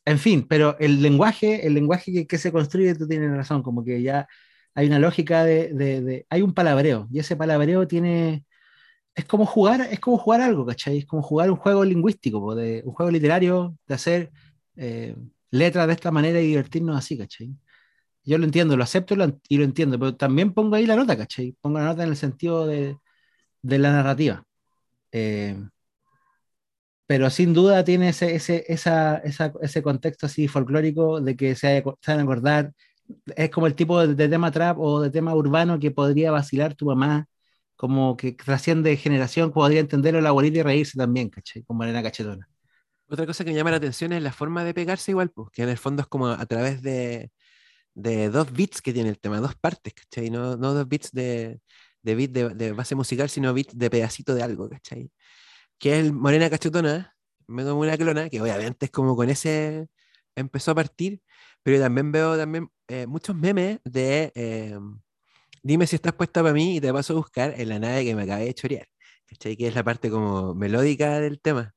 En 0.07 0.19
fin, 0.19 0.47
pero 0.47 0.77
el 0.79 1.01
lenguaje, 1.01 1.67
el 1.67 1.73
lenguaje 1.73 2.25
que, 2.27 2.37
se 2.37 2.51
construye, 2.53 2.95
tú 2.95 3.07
tienes 3.09 3.29
razón, 3.35 3.61
como 3.61 3.83
que 3.83 4.01
ya 4.01 4.25
hay 4.73 4.87
una 4.87 4.99
lógica 4.99 5.43
de, 5.43 6.25
hay 6.29 6.41
un 6.41 6.53
palabreo, 6.53 7.09
y 7.11 7.19
ese 7.19 7.35
palabreo 7.35 7.87
tiene, 7.87 8.45
es 9.15 9.25
como 9.25 9.45
jugar, 9.45 9.81
es 9.91 9.99
como 9.99 10.17
jugar 10.17 10.41
algo, 10.41 10.65
¿cachai? 10.65 10.99
Es 10.99 11.05
como 11.05 11.23
jugar 11.23 11.51
un 11.51 11.57
juego 11.57 11.83
lingüístico, 11.85 12.55
de, 12.55 12.83
un 12.85 12.93
juego 12.93 13.11
literario, 13.11 13.77
de 13.87 13.95
hacer 13.95 14.31
eh, 14.77 15.15
letras 15.51 15.87
de 15.87 15.93
esta 15.93 16.11
manera 16.11 16.39
y 16.41 16.47
divertirnos 16.47 16.97
así, 16.97 17.17
¿cachai? 17.17 17.53
Yo 18.23 18.37
lo 18.37 18.45
entiendo, 18.45 18.77
lo 18.77 18.83
acepto 18.83 19.13
y 19.15 19.17
lo, 19.17 19.39
y 19.49 19.57
lo 19.57 19.65
entiendo, 19.65 19.99
pero 19.99 20.15
también 20.15 20.53
pongo 20.53 20.75
ahí 20.75 20.85
la 20.85 20.95
nota, 20.95 21.17
¿cachai? 21.17 21.55
Pongo 21.61 21.79
la 21.79 21.85
nota 21.85 22.03
en 22.03 22.09
el 22.11 22.17
sentido 22.17 22.67
de, 22.67 22.97
de 23.61 23.79
la 23.79 23.91
narrativa. 23.91 24.45
Eh, 25.11 25.57
pero 27.07 27.29
sin 27.29 27.53
duda 27.53 27.83
tiene 27.83 28.09
ese, 28.09 28.35
ese, 28.35 28.65
esa, 28.67 29.17
esa- 29.19 29.53
ese 29.61 29.81
contexto 29.81 30.25
así 30.27 30.47
folclórico 30.47 31.21
de 31.21 31.35
que 31.35 31.55
se, 31.55 31.81
van 31.81 32.19
a 32.19 32.23
acordar. 32.23 32.73
Es 33.35 33.49
como 33.49 33.67
el 33.67 33.75
tipo 33.75 34.05
de, 34.05 34.29
tema 34.29 34.51
trap 34.51 34.79
o 34.79 35.01
de 35.01 35.09
tema 35.09 35.33
urbano 35.35 35.79
que 35.79 35.91
podría 35.91 36.31
vacilar 36.31 36.75
tu 36.75 36.85
mamá, 36.87 37.27
como 37.75 38.17
que 38.17 38.33
trasciende 38.33 38.97
generación, 38.97 39.51
podría 39.51 39.79
entenderlo 39.79 40.21
la 40.21 40.29
abuelita 40.29 40.59
y 40.59 40.63
reírse 40.63 40.97
también, 40.97 41.29
¿cachai? 41.29 41.63
Como 41.63 41.83
arena 41.83 42.03
cachetona. 42.03 42.47
Otra 43.09 43.25
cosa 43.25 43.45
que 43.45 43.51
me 43.51 43.55
llama 43.57 43.71
la 43.71 43.77
atención 43.77 44.11
es 44.13 44.21
la 44.21 44.33
forma 44.33 44.63
de 44.65 44.73
pegarse 44.73 45.11
igual, 45.11 45.29
pues, 45.31 45.49
que 45.51 45.63
en 45.63 45.69
el 45.69 45.77
fondo 45.77 46.01
es 46.01 46.07
como 46.07 46.27
a 46.27 46.45
través 46.45 46.81
de, 46.81 47.31
de 47.93 48.29
dos 48.29 48.51
beats 48.53 48.81
que 48.81 48.93
tiene 48.93 49.09
el 49.09 49.19
tema, 49.19 49.39
dos 49.39 49.55
partes, 49.55 49.93
¿cachai? 49.93 50.29
No, 50.29 50.57
no 50.57 50.73
dos 50.73 50.87
beats 50.87 51.11
de, 51.11 51.61
de 52.03 52.15
beat 52.15 52.31
de, 52.31 52.71
base 52.73 52.95
musical, 52.95 53.29
sino 53.29 53.53
beats 53.53 53.77
de 53.77 53.89
pedacito 53.89 54.35
de 54.35 54.43
algo, 54.43 54.69
¿cachai? 54.69 55.11
Que 55.79 55.93
es 55.99 56.05
el 56.05 56.13
Morena 56.13 56.49
Cachetona, 56.49 57.15
me 57.47 57.63
tomo 57.63 57.81
una 57.81 57.97
clona, 57.97 58.29
que 58.29 58.41
obviamente 58.41 58.85
es 58.87 58.91
como 58.91 59.15
con 59.15 59.29
ese 59.29 59.87
empezó 60.35 60.71
a 60.71 60.75
partir, 60.75 61.21
pero 61.63 61.79
también 61.79 62.11
veo 62.11 62.37
también 62.37 62.69
eh, 62.87 63.07
muchos 63.07 63.35
memes 63.35 63.79
de 63.83 64.31
eh, 64.35 64.77
dime 65.63 65.87
si 65.87 65.95
estás 65.97 66.13
puesta 66.13 66.41
para 66.43 66.53
mí 66.53 66.77
y 66.77 66.81
te 66.81 66.93
paso 66.93 67.13
a 67.13 67.17
buscar 67.17 67.53
en 67.59 67.69
la 67.69 67.79
nave 67.79 68.05
que 68.05 68.15
me 68.15 68.23
acabé 68.23 68.45
de 68.45 68.53
chorear, 68.53 68.87
¿cachai? 69.27 69.57
Que 69.57 69.67
es 69.67 69.75
la 69.75 69.83
parte 69.83 70.09
como 70.09 70.53
melódica 70.55 71.19
del 71.19 71.39
tema. 71.41 71.73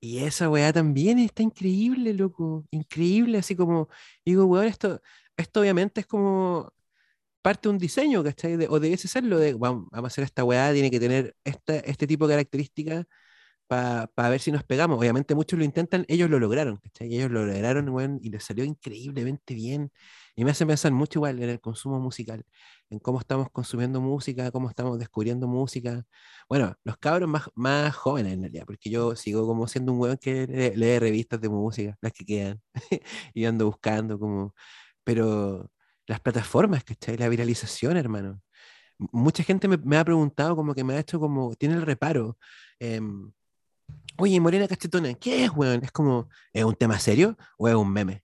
Y 0.00 0.18
esa 0.24 0.48
weá 0.50 0.72
también 0.72 1.18
está 1.18 1.42
increíble, 1.42 2.14
loco. 2.14 2.66
Increíble, 2.70 3.38
así 3.38 3.56
como, 3.56 3.88
digo, 4.24 4.44
weón, 4.46 4.66
esto, 4.66 5.00
esto 5.36 5.60
obviamente 5.60 6.00
es 6.02 6.06
como 6.06 6.72
parte 7.42 7.68
de 7.68 7.72
un 7.74 7.78
diseño, 7.78 8.24
¿cachai? 8.24 8.56
De- 8.56 8.68
o 8.68 8.80
debiese 8.80 9.08
serlo 9.08 9.38
de, 9.38 9.54
vamos, 9.54 9.86
vamos 9.90 10.04
a 10.06 10.12
hacer 10.12 10.24
esta 10.24 10.44
weá, 10.44 10.72
tiene 10.72 10.90
que 10.90 11.00
tener 11.00 11.36
esta, 11.44 11.76
este 11.80 12.06
tipo 12.06 12.26
de 12.26 12.34
características 12.34 13.04
para 13.66 14.28
ver 14.30 14.40
si 14.40 14.52
nos 14.52 14.64
pegamos. 14.64 14.98
Obviamente 14.98 15.34
muchos 15.34 15.58
lo 15.58 15.64
intentan, 15.64 16.04
ellos 16.08 16.30
lo 16.30 16.38
lograron, 16.38 16.76
¿cachai? 16.78 17.12
Ellos 17.14 17.30
lo 17.30 17.44
lograron, 17.46 17.88
weón, 17.88 18.18
y 18.22 18.30
les 18.30 18.44
salió 18.44 18.64
increíblemente 18.64 19.54
bien. 19.54 19.92
Y 20.34 20.44
me 20.44 20.50
hace 20.50 20.66
pensar 20.66 20.92
mucho 20.92 21.18
igual 21.18 21.42
en 21.42 21.50
el 21.50 21.60
consumo 21.60 21.98
musical, 21.98 22.44
en 22.90 22.98
cómo 22.98 23.18
estamos 23.20 23.50
consumiendo 23.50 24.00
música, 24.00 24.50
cómo 24.50 24.68
estamos 24.68 24.98
descubriendo 24.98 25.48
música. 25.48 26.04
Bueno, 26.48 26.76
los 26.84 26.98
cabros 26.98 27.28
más, 27.28 27.50
más 27.54 27.94
jóvenes 27.96 28.34
en 28.34 28.42
realidad, 28.42 28.64
porque 28.66 28.90
yo 28.90 29.16
sigo 29.16 29.46
como 29.46 29.66
siendo 29.66 29.92
un 29.92 30.00
weón 30.00 30.18
que 30.18 30.46
lee, 30.76 30.98
revistas 30.98 31.40
de 31.40 31.48
música, 31.48 31.96
las 32.00 32.12
que 32.12 32.24
quedan, 32.24 32.60
y 33.34 33.44
ando 33.44 33.66
buscando 33.66 34.18
como... 34.18 34.54
Pero 35.04 35.70
las 36.06 36.20
plataformas, 36.20 36.84
¿cachai? 36.84 37.16
La 37.16 37.28
viralización, 37.28 37.96
hermano. 37.96 38.40
Mucha 38.98 39.42
gente 39.44 39.68
me, 39.68 39.96
ha 39.98 40.04
preguntado, 40.04 40.56
como 40.56 40.74
que 40.74 40.84
me 40.84 40.94
ha 40.94 41.00
hecho 41.00 41.20
como, 41.20 41.54
tiene 41.56 41.74
el 41.76 41.82
reparo. 41.82 42.38
Em, 42.80 43.32
Oye, 44.18 44.40
Morena 44.40 44.66
Cachetona, 44.66 45.14
¿qué 45.14 45.44
es, 45.44 45.50
weón? 45.50 45.84
Es 45.84 45.92
como, 45.92 46.28
¿es 46.52 46.64
un 46.64 46.74
tema 46.74 46.98
serio 46.98 47.36
o 47.58 47.68
es 47.68 47.74
un 47.74 47.92
meme? 47.92 48.22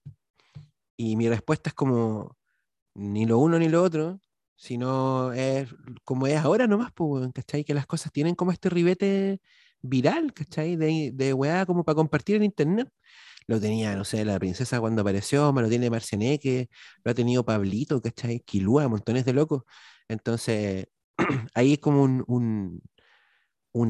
Y 0.97 1.15
mi 1.15 1.29
respuesta 1.29 1.69
es 1.69 1.73
como, 1.75 2.37
ni 2.95 3.25
lo 3.25 3.39
uno 3.39 3.59
ni 3.59 3.69
lo 3.69 3.83
otro, 3.83 4.19
sino 4.55 5.33
es 5.33 5.69
como 6.03 6.27
es 6.27 6.37
ahora 6.37 6.67
nomás, 6.67 6.91
pues, 6.93 7.29
¿cachai? 7.33 7.63
Que 7.63 7.73
las 7.75 7.85
cosas 7.87 8.11
tienen 8.11 8.35
como 8.35 8.51
este 8.51 8.69
ribete 8.69 9.41
viral, 9.81 10.33
¿cachai? 10.33 10.75
De, 10.77 11.11
de 11.13 11.33
weá 11.33 11.65
como 11.65 11.83
para 11.83 11.95
compartir 11.95 12.37
en 12.37 12.43
internet. 12.43 12.89
Lo 13.47 13.59
tenía, 13.59 13.95
no 13.95 14.05
sé, 14.05 14.25
la 14.25 14.39
princesa 14.39 14.79
cuando 14.79 15.01
apareció, 15.01 15.53
me 15.53 15.61
lo 15.61 15.69
tiene 15.69 15.89
Marcianeque, 15.89 16.69
lo 17.03 17.11
ha 17.11 17.13
tenido 17.15 17.45
Pablito, 17.45 18.01
¿cachai? 18.01 18.39
Quilúa, 18.41 18.87
montones 18.87 19.25
de 19.25 19.33
locos. 19.33 19.63
Entonces, 20.07 20.87
ahí 21.55 21.73
es 21.73 21.79
como 21.79 22.03
un, 22.03 22.23
un 22.27 22.81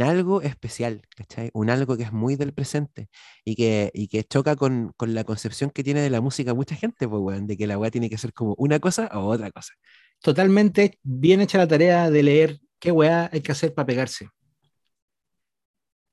algo 0.02 0.42
especial, 0.42 1.02
¿cachai? 1.16 1.50
Un 1.54 1.70
algo 1.70 1.98
que 1.98 2.04
es 2.04 2.12
muy 2.12 2.36
del 2.36 2.54
presente 2.54 3.10
y 3.46 3.56
que, 3.56 3.92
y 3.94 4.08
que 4.08 4.24
choca 4.24 4.56
con, 4.56 4.94
con, 4.98 5.14
la 5.14 5.24
concepción 5.24 5.70
que 5.72 5.84
tiene 5.84 6.02
de 6.02 6.10
la 6.10 6.22
música 6.22 6.54
mucha 6.54 6.76
gente, 6.76 7.08
pues, 7.08 7.22
weón, 7.22 7.48
de 7.48 7.58
que 7.58 7.68
la 7.68 7.78
weá 7.78 7.92
tiene 7.92 8.10
que 8.10 8.18
ser 8.18 8.34
como 8.34 8.56
una 8.58 8.80
cosa 8.80 9.10
o 9.14 9.26
otra 9.28 9.52
cosa. 9.52 9.74
Totalmente 10.22 11.00
bien 11.04 11.42
hecha 11.42 11.58
la 11.58 11.68
tarea 11.68 12.10
de 12.10 12.24
leer 12.24 12.60
qué 12.80 12.92
weá 12.92 13.30
hay 13.32 13.42
que 13.42 13.52
hacer 13.52 13.74
para 13.74 13.86
pegarse. 13.86 14.30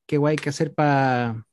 Qué 0.07 0.19
weá 0.19 0.33
hay 0.33 0.37
que 0.37 0.51
hacer 0.51 0.75
para 0.75 1.45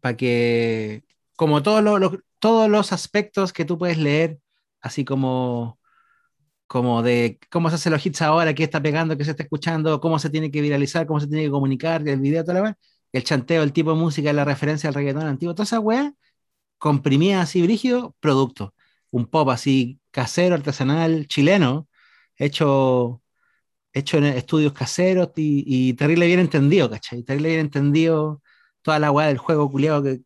para 0.00 0.16
que, 0.16 1.04
como 1.36 1.62
todos 1.62 2.20
todos 2.40 2.68
los 2.68 2.92
aspectos 2.92 3.52
que 3.52 3.64
tú 3.64 3.78
puedes 3.78 3.98
leer, 3.98 4.40
así 4.80 5.04
como 5.04 5.78
como 6.72 7.02
de 7.02 7.38
cómo 7.50 7.68
se 7.68 7.74
hacen 7.74 7.92
los 7.92 8.04
hits 8.06 8.22
ahora, 8.22 8.54
qué 8.54 8.64
está 8.64 8.80
pegando, 8.82 9.18
qué 9.18 9.26
se 9.26 9.32
está 9.32 9.42
escuchando, 9.42 10.00
cómo 10.00 10.18
se 10.18 10.30
tiene 10.30 10.50
que 10.50 10.62
viralizar, 10.62 11.06
cómo 11.06 11.20
se 11.20 11.26
tiene 11.26 11.44
que 11.44 11.50
comunicar, 11.50 12.08
el 12.08 12.18
video, 12.18 12.44
toda 12.44 12.54
la 12.54 12.62
vez, 12.62 12.76
el 13.12 13.24
chanteo, 13.24 13.62
el 13.62 13.74
tipo 13.74 13.90
de 13.92 13.98
música, 13.98 14.32
la 14.32 14.46
referencia 14.46 14.88
al 14.88 14.94
reggaetón 14.94 15.26
antiguo, 15.26 15.54
toda 15.54 15.64
esa 15.64 15.80
weá, 15.80 16.14
comprimida 16.78 17.42
así 17.42 17.60
brígido, 17.62 18.16
producto. 18.20 18.74
Un 19.10 19.26
pop 19.26 19.50
así 19.50 20.00
casero, 20.10 20.54
artesanal, 20.54 21.26
chileno, 21.28 21.88
hecho, 22.36 23.22
hecho 23.92 24.16
en 24.18 24.24
estudios 24.24 24.72
caseros 24.72 25.30
y, 25.36 25.92
terrible 25.94 26.26
bien 26.26 26.40
entendido, 26.40 26.88
¿cachai? 26.90 27.22
Terrible 27.22 27.50
bien 27.50 27.60
entendido 27.60 28.42
toda 28.82 28.98
la 28.98 29.10
weá 29.12 29.26
del 29.28 29.38
juego 29.38 29.70
culiado 29.70 30.00
de, 30.00 30.22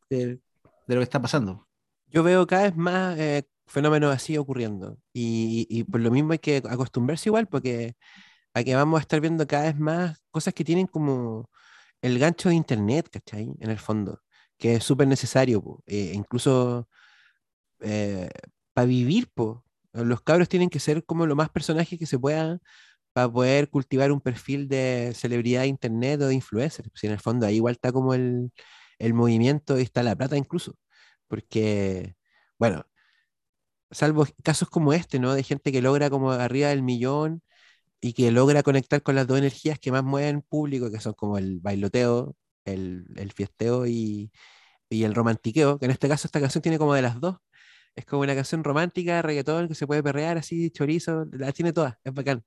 lo 0.87 0.97
que 0.97 1.03
está 1.03 1.21
pasando. 1.21 1.67
Yo 2.07 2.23
veo 2.23 2.47
cada 2.47 2.65
vez 2.65 2.77
más 2.77 3.19
eh, 3.19 3.43
fenómenos 3.67 4.15
así 4.15 4.37
ocurriendo. 4.39 4.99
Y, 5.13 5.85
por 5.85 6.01
lo 6.01 6.11
mismo 6.11 6.33
hay 6.33 6.39
que 6.39 6.59
acostumbrarse 6.69 7.29
igual, 7.29 7.49
porque 7.49 7.95
a 8.55 8.65
que 8.65 8.75
vamos 8.75 8.99
a 8.99 9.03
estar 9.03 9.21
viendo 9.21 9.47
cada 9.47 9.65
vez 9.65 9.79
más 9.79 10.19
cosas 10.31 10.55
que 10.55 10.65
tienen 10.65 10.87
como 10.87 11.51
el 12.03 12.19
gancho 12.19 12.49
de 12.51 12.57
internet, 12.57 13.09
¿cachai? 13.11 13.53
En 13.61 13.71
el 13.71 13.79
fondo, 13.79 14.23
que 14.59 14.77
es 14.77 14.85
súper 14.85 15.09
necesario, 15.09 15.83
eh, 15.87 16.13
incluso 16.15 16.89
eh, 17.81 18.31
para 18.73 18.87
vivir, 18.87 19.31
po. 19.35 19.65
los 19.93 20.23
cabros 20.23 20.49
tienen 20.49 20.71
que 20.71 20.81
ser 20.81 21.05
como 21.05 21.27
lo 21.27 21.37
más 21.37 21.51
personajes 21.51 21.99
que 21.99 22.07
se 22.07 22.19
puedan 22.19 22.61
para 23.13 23.31
poder 23.33 23.71
cultivar 23.71 24.13
un 24.13 24.21
perfil 24.21 24.69
de 24.69 25.13
celebridad 25.15 25.63
de 25.63 25.69
internet 25.69 26.21
o 26.23 26.29
de 26.29 26.35
influencer. 26.35 26.91
Si 26.95 27.07
en 27.07 27.15
el 27.15 27.21
fondo 27.21 27.47
ahí 27.47 27.57
igual 27.57 27.75
está 27.75 27.93
como 27.93 28.15
el, 28.15 28.53
el 28.99 29.15
movimiento 29.15 29.79
y 29.79 29.83
está 29.83 30.03
la 30.03 30.17
plata 30.17 30.37
incluso, 30.37 30.77
porque, 31.29 32.17
bueno, 32.59 32.87
salvo 33.91 34.27
casos 34.43 34.69
como 34.71 34.93
este, 34.93 35.19
¿no? 35.19 35.35
De 35.35 35.43
gente 35.43 35.73
que 35.73 35.83
logra 35.83 36.11
como 36.11 36.33
arriba 36.33 36.69
del 36.69 36.83
millón 36.83 37.43
y 38.01 38.15
que 38.15 38.31
logra 38.31 38.63
conectar 38.63 39.03
con 39.03 39.15
las 39.17 39.27
dos 39.27 39.39
energías 39.39 39.79
que 39.79 39.93
más 39.93 40.05
mueven 40.05 40.43
público, 40.43 40.91
que 40.91 41.01
son 41.01 41.15
como 41.15 41.39
el 41.39 41.61
bailoteo, 41.61 42.37
el, 42.65 43.33
fiesteo 43.35 43.87
y, 43.87 44.33
el 44.91 45.15
romantiqueo, 45.15 45.79
que 45.79 45.87
en 45.87 45.93
este 45.93 46.09
caso 46.09 46.29
esta 46.29 46.41
canción 46.41 46.63
tiene 46.63 46.79
como 46.79 46.95
de 46.95 47.03
las 47.03 47.21
dos. 47.21 47.39
Es 47.97 48.05
como 48.07 48.23
una 48.23 48.35
canción 48.35 48.65
romántica, 48.65 49.23
reggaetón, 49.23 49.69
que 49.69 49.75
se 49.75 49.87
puede 49.87 50.03
perrear 50.03 50.39
así, 50.39 50.71
chorizo, 50.71 51.27
la 51.33 51.53
tiene 51.53 51.73
todas, 51.73 51.97
es 52.05 52.13
bacán. 52.15 52.45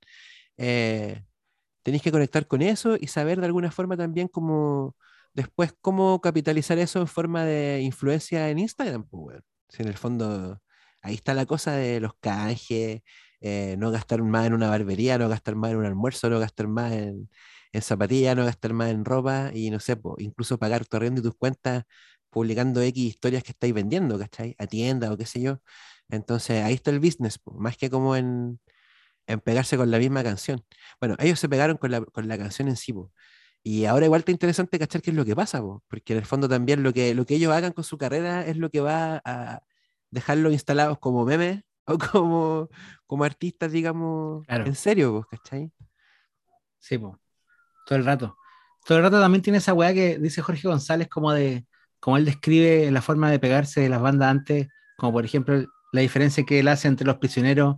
Eh, 0.56 1.24
tenéis 1.82 2.02
que 2.02 2.12
conectar 2.12 2.46
con 2.46 2.62
eso 2.62 2.96
y 3.00 3.08
saber 3.08 3.40
de 3.40 3.46
alguna 3.46 3.70
forma 3.72 3.96
también 3.96 4.28
cómo 4.28 4.96
después 5.34 5.74
cómo 5.80 6.20
capitalizar 6.20 6.78
eso 6.78 7.00
en 7.00 7.06
forma 7.06 7.44
de 7.44 7.80
influencia 7.82 8.50
en 8.50 8.58
Instagram, 8.58 9.04
pues, 9.08 9.40
Si 9.68 9.82
en 9.82 9.88
el 9.88 9.96
fondo 9.96 10.60
ahí 11.02 11.14
está 11.14 11.34
la 11.34 11.46
cosa 11.46 11.72
de 11.72 12.00
los 12.00 12.14
canjes, 12.20 13.02
eh, 13.40 13.76
no 13.78 13.90
gastar 13.90 14.22
más 14.22 14.46
en 14.46 14.54
una 14.54 14.68
barbería, 14.68 15.18
no 15.18 15.28
gastar 15.28 15.56
más 15.56 15.70
en 15.72 15.78
un 15.78 15.86
almuerzo, 15.86 16.30
no 16.30 16.38
gastar 16.38 16.68
más 16.68 16.92
en, 16.92 17.30
en 17.72 17.82
zapatillas, 17.82 18.36
no 18.36 18.44
gastar 18.44 18.72
más 18.74 18.90
en 18.90 19.04
ropa 19.04 19.50
y 19.54 19.70
no 19.70 19.80
sé, 19.80 19.98
incluso 20.18 20.58
pagar 20.58 20.86
tu 20.86 20.96
arriendo 20.96 21.20
y 21.20 21.24
tus 21.24 21.34
cuentas 21.36 21.84
publicando 22.30 22.80
X 22.82 23.02
historias 23.04 23.42
que 23.42 23.52
estáis 23.52 23.74
vendiendo, 23.74 24.18
¿cachai? 24.18 24.54
A 24.58 24.66
tienda 24.66 25.12
o 25.12 25.16
qué 25.16 25.26
sé 25.26 25.40
yo. 25.40 25.60
Entonces 26.08 26.62
ahí 26.64 26.74
está 26.74 26.90
el 26.90 27.00
business, 27.00 27.40
más 27.46 27.76
que 27.76 27.90
como 27.90 28.16
en, 28.16 28.60
pegarse 29.44 29.76
con 29.76 29.90
la 29.90 29.98
misma 29.98 30.22
canción. 30.24 30.64
Bueno, 31.00 31.16
ellos 31.20 31.38
se 31.40 31.48
pegaron 31.48 31.76
con 31.76 31.90
la, 31.90 32.00
con 32.02 32.28
la 32.28 32.38
canción 32.38 32.68
en 32.68 32.76
sí, 32.76 32.92
y 33.62 33.84
ahora 33.84 34.06
igual 34.06 34.20
está 34.20 34.32
interesante 34.32 34.78
cachar 34.78 35.02
qué 35.02 35.10
es 35.10 35.16
lo 35.16 35.24
que 35.24 35.36
pasa, 35.36 35.62
porque 35.88 36.14
en 36.14 36.18
el 36.20 36.24
fondo 36.26 36.48
también 36.48 36.82
lo 36.82 36.92
que, 36.92 37.14
lo 37.14 37.26
que 37.26 37.34
ellos 37.36 37.52
hagan 37.52 37.72
con 37.72 37.84
su 37.84 37.98
carrera 37.98 38.46
es 38.46 38.56
lo 38.56 38.70
que 38.70 38.80
va 38.80 39.20
a, 39.24 39.62
dejarlos 40.10 40.52
instalados 40.52 40.98
como 40.98 41.24
memes 41.24 41.62
o 41.86 41.98
como, 41.98 42.68
como 43.06 43.24
artistas, 43.24 43.72
digamos, 43.72 44.44
en 44.48 44.74
serio, 44.74 45.12
¿vos, 45.12 45.26
¿cachai? 45.26 45.72
Sí, 46.78 46.98
pues, 46.98 47.14
todo 47.86 47.98
el 47.98 48.04
rato. 48.04 48.36
Todo 48.86 48.98
el 48.98 49.04
rato 49.04 49.20
también 49.20 49.42
tiene 49.42 49.58
esa 49.58 49.74
weá 49.74 49.92
que 49.92 50.18
dice 50.18 50.42
Jorge 50.42 50.66
González, 50.68 51.08
como 51.08 51.32
de, 51.32 51.66
como 51.98 52.16
él 52.16 52.24
describe 52.24 52.90
la 52.90 53.02
forma 53.02 53.30
de 53.30 53.38
pegarse 53.38 53.80
de 53.80 53.88
las 53.88 54.00
bandas 54.00 54.30
antes, 54.30 54.68
como 54.96 55.12
por 55.12 55.24
ejemplo 55.24 55.64
la 55.92 56.00
diferencia 56.00 56.44
que 56.44 56.60
él 56.60 56.68
hace 56.68 56.88
entre 56.88 57.06
los 57.06 57.18
prisioneros, 57.18 57.76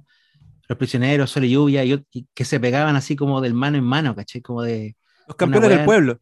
los 0.69 0.79
prisioneros, 0.79 1.31
Sol 1.31 1.45
y 1.45 1.51
Lluvia, 1.51 1.85
y, 1.85 2.05
que 2.35 2.45
se 2.45 2.61
pegaban 2.61 2.95
así 2.97 3.17
como 3.17 3.41
del 3.41 3.55
mano 3.55 3.79
en 3.79 3.85
mano, 3.85 4.15
¿cachai? 4.15 4.43
Como 4.43 4.63
de... 4.63 4.97
Los 5.27 5.37
campeones 5.37 5.71
del 5.71 5.85
pueblo. 5.85 6.21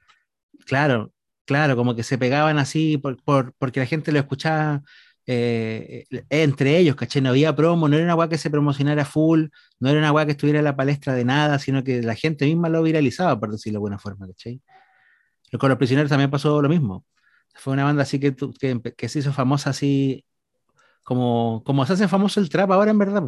Claro, 0.67 1.13
claro, 1.45 1.77
como 1.77 1.95
que 1.95 2.03
se 2.03 2.17
pegaban 2.17 2.59
así 2.59 2.97
por, 2.97 3.23
por, 3.23 3.55
porque 3.59 3.81
la 3.81 3.87
gente 3.87 4.13
lo 4.13 4.19
escuchaba 4.19 4.83
eh, 5.27 6.07
entre 6.29 6.79
ellos, 6.79 6.97
¿cachai? 6.97 7.23
No 7.23 7.31
había 7.31 7.55
promo, 7.55 7.89
no 7.89 7.97
era 7.97 8.05
una 8.05 8.15
weá 8.15 8.29
que 8.29 8.39
se 8.39 8.51
promocionara 8.51 9.05
full, 9.05 9.47
no 9.79 9.89
era 9.91 9.99
una 9.99 10.13
weá 10.13 10.27
que 10.27 10.33
estuviera 10.33 10.59
en 10.61 10.65
la 10.65 10.77
palestra 10.77 11.15
de 11.15 11.25
nada, 11.25 11.59
sino 11.59 11.85
que 11.85 12.03
la 12.03 12.15
gente 12.15 12.47
misma 12.47 12.69
lo 12.69 12.83
viralizaba, 12.83 13.39
por 13.39 13.51
decirlo 13.51 13.79
de 13.79 13.81
buena 13.81 13.99
forma, 13.99 14.27
¿cachai? 14.27 14.61
Con 15.59 15.69
los 15.69 15.79
prisioneros 15.79 16.11
también 16.11 16.31
pasó 16.31 16.63
lo 16.63 16.69
mismo. 16.69 17.05
Fue 17.55 17.73
una 17.73 17.85
banda 17.85 18.03
así 18.03 18.21
que, 18.21 18.35
que, 18.97 19.09
se 19.09 19.19
hizo 19.21 19.33
famosa 19.33 19.71
así, 19.71 20.25
como, 21.05 21.63
como 21.65 21.87
se 21.87 21.95
hace 21.95 22.09
famoso 22.09 22.41
el 22.41 22.49
trap 22.51 22.71
ahora 22.73 22.91
en 22.93 22.99
verdad, 22.99 23.25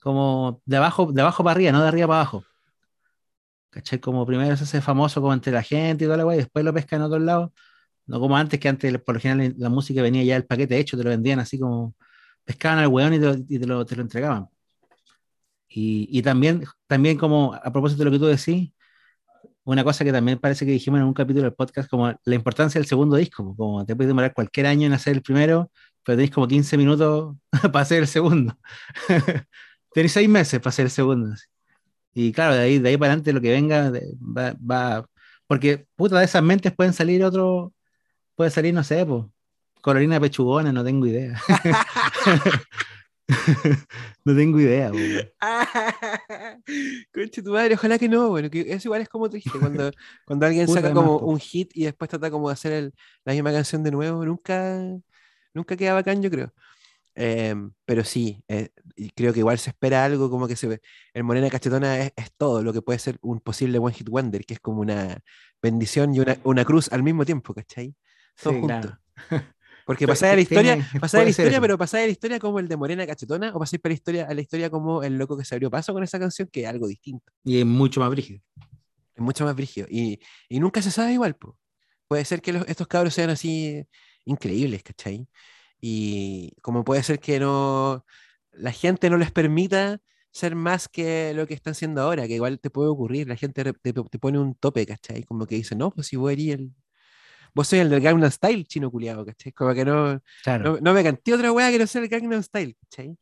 como 0.00 0.62
de 0.66 0.76
abajo, 0.78 1.12
de 1.12 1.22
abajo 1.22 1.44
para 1.44 1.52
arriba, 1.52 1.72
no 1.72 1.82
de 1.82 1.88
arriba 1.88 2.08
para 2.08 2.20
abajo. 2.20 2.44
¿Cachai? 3.70 4.00
Como 4.00 4.26
primero 4.26 4.56
se 4.56 4.64
hace 4.64 4.80
famoso 4.82 5.20
como 5.20 5.32
entre 5.32 5.52
la 5.52 5.62
gente 5.62 6.04
y 6.04 6.06
toda 6.06 6.18
la 6.18 6.26
weá, 6.26 6.36
y 6.36 6.40
después 6.40 6.64
lo 6.64 6.74
pesca 6.74 6.96
en 6.96 7.02
otro 7.02 7.18
lado 7.18 7.52
no 8.06 8.20
como 8.20 8.36
antes, 8.36 8.60
que 8.60 8.68
antes 8.68 8.98
por 8.98 9.16
lo 9.16 9.20
general 9.20 9.54
la 9.58 9.68
música 9.68 10.02
venía 10.02 10.22
ya 10.24 10.36
el 10.36 10.46
paquete 10.46 10.78
hecho, 10.78 10.96
te 10.96 11.04
lo 11.04 11.10
vendían 11.10 11.38
así 11.40 11.58
como 11.58 11.94
pescaban 12.44 12.78
al 12.80 12.88
weón 12.88 13.14
y 13.14 13.20
te 13.20 13.66
lo, 13.66 13.86
te 13.86 13.96
lo, 13.96 14.02
entregaban. 14.02 14.48
Y, 15.68 16.08
y, 16.10 16.22
también, 16.22 16.64
también 16.86 17.16
como 17.16 17.54
a 17.54 17.72
propósito 17.72 18.00
de 18.00 18.04
lo 18.06 18.10
que 18.10 18.18
tú 18.18 18.26
decís, 18.26 18.72
una 19.64 19.84
cosa 19.84 20.04
que 20.04 20.12
también 20.12 20.38
parece 20.38 20.66
que 20.66 20.72
dijimos 20.72 21.00
en 21.00 21.06
un 21.06 21.14
capítulo 21.14 21.44
del 21.44 21.54
podcast, 21.54 21.88
como 21.88 22.08
la 22.24 22.34
importancia 22.34 22.78
del 22.80 22.88
segundo 22.88 23.16
disco, 23.16 23.54
como 23.56 23.84
te 23.86 23.94
puedes 23.94 24.08
demorar 24.08 24.34
cualquier 24.34 24.66
año 24.66 24.86
en 24.86 24.92
hacer 24.92 25.14
el 25.14 25.22
primero, 25.22 25.70
pero 26.04 26.16
tenéis 26.16 26.32
como 26.32 26.48
15 26.48 26.76
minutos 26.76 27.36
para 27.72 27.80
hacer 27.80 27.98
el 28.00 28.08
segundo. 28.08 28.58
tenéis 29.94 30.12
seis 30.12 30.28
meses 30.28 30.60
para 30.60 30.70
hacer 30.70 30.86
el 30.86 30.90
segundo. 30.90 31.34
Y 32.14 32.32
claro, 32.32 32.54
de 32.54 32.60
ahí, 32.60 32.78
de 32.78 32.90
ahí 32.90 32.96
para 32.96 33.12
adelante 33.12 33.32
lo 33.32 33.40
que 33.40 33.50
venga 33.52 33.90
va, 34.20 34.54
va, 34.58 35.06
porque 35.46 35.86
puta 35.96 36.18
de 36.18 36.24
esas 36.24 36.42
mentes 36.42 36.74
pueden 36.74 36.92
salir 36.92 37.24
otro, 37.24 37.72
Puede 38.34 38.50
salir, 38.50 38.74
no 38.74 38.82
sé, 38.84 39.04
pues, 39.04 39.24
Corolina 39.80 40.20
Pechugona, 40.20 40.72
no 40.72 40.84
tengo 40.84 41.06
idea. 41.06 41.40
no 44.24 44.36
tengo 44.36 44.60
idea, 44.60 44.90
Conche 47.12 47.42
tu 47.42 47.52
madre, 47.52 47.74
ojalá 47.74 47.98
que 47.98 48.08
no, 48.08 48.28
bueno, 48.30 48.50
que 48.50 48.60
eso 48.72 48.88
igual 48.88 49.02
es 49.02 49.08
como 49.08 49.28
triste 49.28 49.58
cuando, 49.58 49.90
cuando 50.26 50.46
alguien 50.46 50.68
saca 50.68 50.92
como 50.92 51.18
un 51.18 51.38
hit 51.38 51.70
y 51.74 51.84
después 51.84 52.08
trata 52.08 52.30
como 52.30 52.48
de 52.48 52.54
hacer 52.54 52.92
la 53.24 53.32
misma 53.32 53.52
canción 53.52 53.82
de 53.82 53.90
nuevo, 53.90 54.24
nunca, 54.24 54.78
nunca 55.54 55.76
queda 55.76 55.94
bacán, 55.94 56.22
yo 56.22 56.30
creo. 56.30 56.52
Em, 57.14 57.72
pero 57.84 58.04
sí, 58.04 58.42
eh, 58.48 58.70
creo 59.14 59.34
que 59.34 59.40
igual 59.40 59.58
se 59.58 59.70
espera 59.70 60.04
algo 60.04 60.30
como 60.30 60.48
que 60.48 60.56
se 60.56 60.66
ve. 60.66 60.80
El 61.12 61.24
Morena 61.24 61.50
Cachetona 61.50 61.98
es, 61.98 62.12
es 62.16 62.32
todo 62.36 62.62
lo 62.62 62.72
que 62.72 62.80
puede 62.80 62.98
ser 62.98 63.18
un 63.20 63.40
posible 63.40 63.78
One 63.78 63.94
Hit 63.94 64.08
Wonder, 64.08 64.46
que 64.46 64.54
es 64.54 64.60
como 64.60 64.80
una 64.80 65.18
bendición 65.60 66.14
y 66.14 66.20
una, 66.20 66.38
una 66.44 66.64
cruz 66.64 66.90
al 66.90 67.02
mismo 67.02 67.24
tiempo, 67.26 67.52
¿cachai? 67.52 67.94
Todo 68.42 68.52
Sí, 68.54 68.60
junto. 68.60 68.80
claro. 68.80 68.98
Porque 69.86 70.06
pasáis 70.06 70.32
a 70.32 70.36
la 70.36 70.40
historia, 70.42 70.74
tiene- 70.74 71.00
pasáis 71.00 71.20
a 71.20 71.24
la 71.24 71.30
historia, 71.30 71.60
pero 71.60 71.76
pasáis 71.78 72.04
a 72.04 72.06
la 72.06 72.12
historia 72.12 72.38
como 72.38 72.58
el 72.60 72.68
de 72.68 72.76
Morena 72.76 73.06
Cachetona, 73.06 73.50
o 73.54 73.58
pasáis 73.58 73.80
para 73.80 73.90
la 73.90 73.94
historia, 73.94 74.26
a 74.28 74.34
la 74.34 74.40
historia 74.40 74.70
como 74.70 75.02
el 75.02 75.18
loco 75.18 75.36
que 75.36 75.44
se 75.44 75.54
abrió 75.56 75.70
paso 75.70 75.92
con 75.92 76.02
esa 76.04 76.18
canción, 76.20 76.48
que 76.52 76.62
es 76.62 76.68
algo 76.68 76.86
distinto, 76.86 77.32
Y 77.44 77.58
es 77.58 77.66
mucho 77.66 77.98
más 78.00 78.08
brígido. 78.10 78.40
es 79.14 79.20
mucho 79.22 79.44
más 79.44 79.54
brígido. 79.56 79.86
Y, 79.90 80.20
y 80.48 80.60
nunca 80.60 80.80
se 80.82 80.90
sabe 80.92 81.12
igual, 81.14 81.34
po. 81.34 81.58
Puede 82.08 82.24
ser 82.24 82.40
que 82.40 82.52
los- 82.52 82.66
estos 82.68 82.86
cabros 82.86 83.12
sean 83.12 83.30
así 83.30 83.84
increíbles, 84.24 84.82
¿cachai? 84.84 85.26
Y 85.80 86.52
como 86.62 86.84
puede 86.84 87.02
ser 87.02 87.18
que 87.18 87.40
no 87.40 88.04
la 88.52 88.70
gente 88.70 89.10
no 89.10 89.16
les 89.16 89.30
permita 89.32 90.00
ser 90.30 90.54
más 90.54 90.88
que 90.88 91.32
lo 91.34 91.46
que 91.46 91.54
están 91.54 91.74
siendo 91.74 92.02
ahora, 92.02 92.26
que 92.28 92.34
igual 92.36 92.60
te 92.60 92.70
puede 92.70 92.88
ocurrir, 92.88 93.26
la 93.28 93.36
gente 93.36 93.64
te, 93.64 93.92
te 93.92 94.18
pone 94.18 94.38
un 94.38 94.54
tope, 94.54 94.86
¿cachai? 94.86 95.24
Como 95.24 95.46
que 95.46 95.56
dice, 95.56 95.74
no, 95.74 95.90
pues 95.90 96.06
si 96.06 96.16
vos 96.16 96.30
eres 96.32 96.54
el... 96.54 96.72
Vos 97.54 97.68
sois 97.68 97.82
el 97.82 97.90
del 97.90 98.00
Gangnam 98.00 98.30
Style 98.30 98.64
chino 98.66 98.90
culiado, 98.90 99.24
¿cachai? 99.26 99.52
Como 99.52 99.74
que 99.74 99.84
no, 99.84 100.20
Claro. 100.42 100.72
no, 100.74 100.78
no 100.80 100.94
me 100.94 101.02
canté 101.04 101.34
otra 101.34 101.52
weá 101.52 101.70
que 101.70 101.78
no 101.78 101.86
sea 101.86 102.02
el 102.02 102.08
Gangnam 102.08 102.42
Style, 102.42 102.76
¿cachai? 102.80 103.16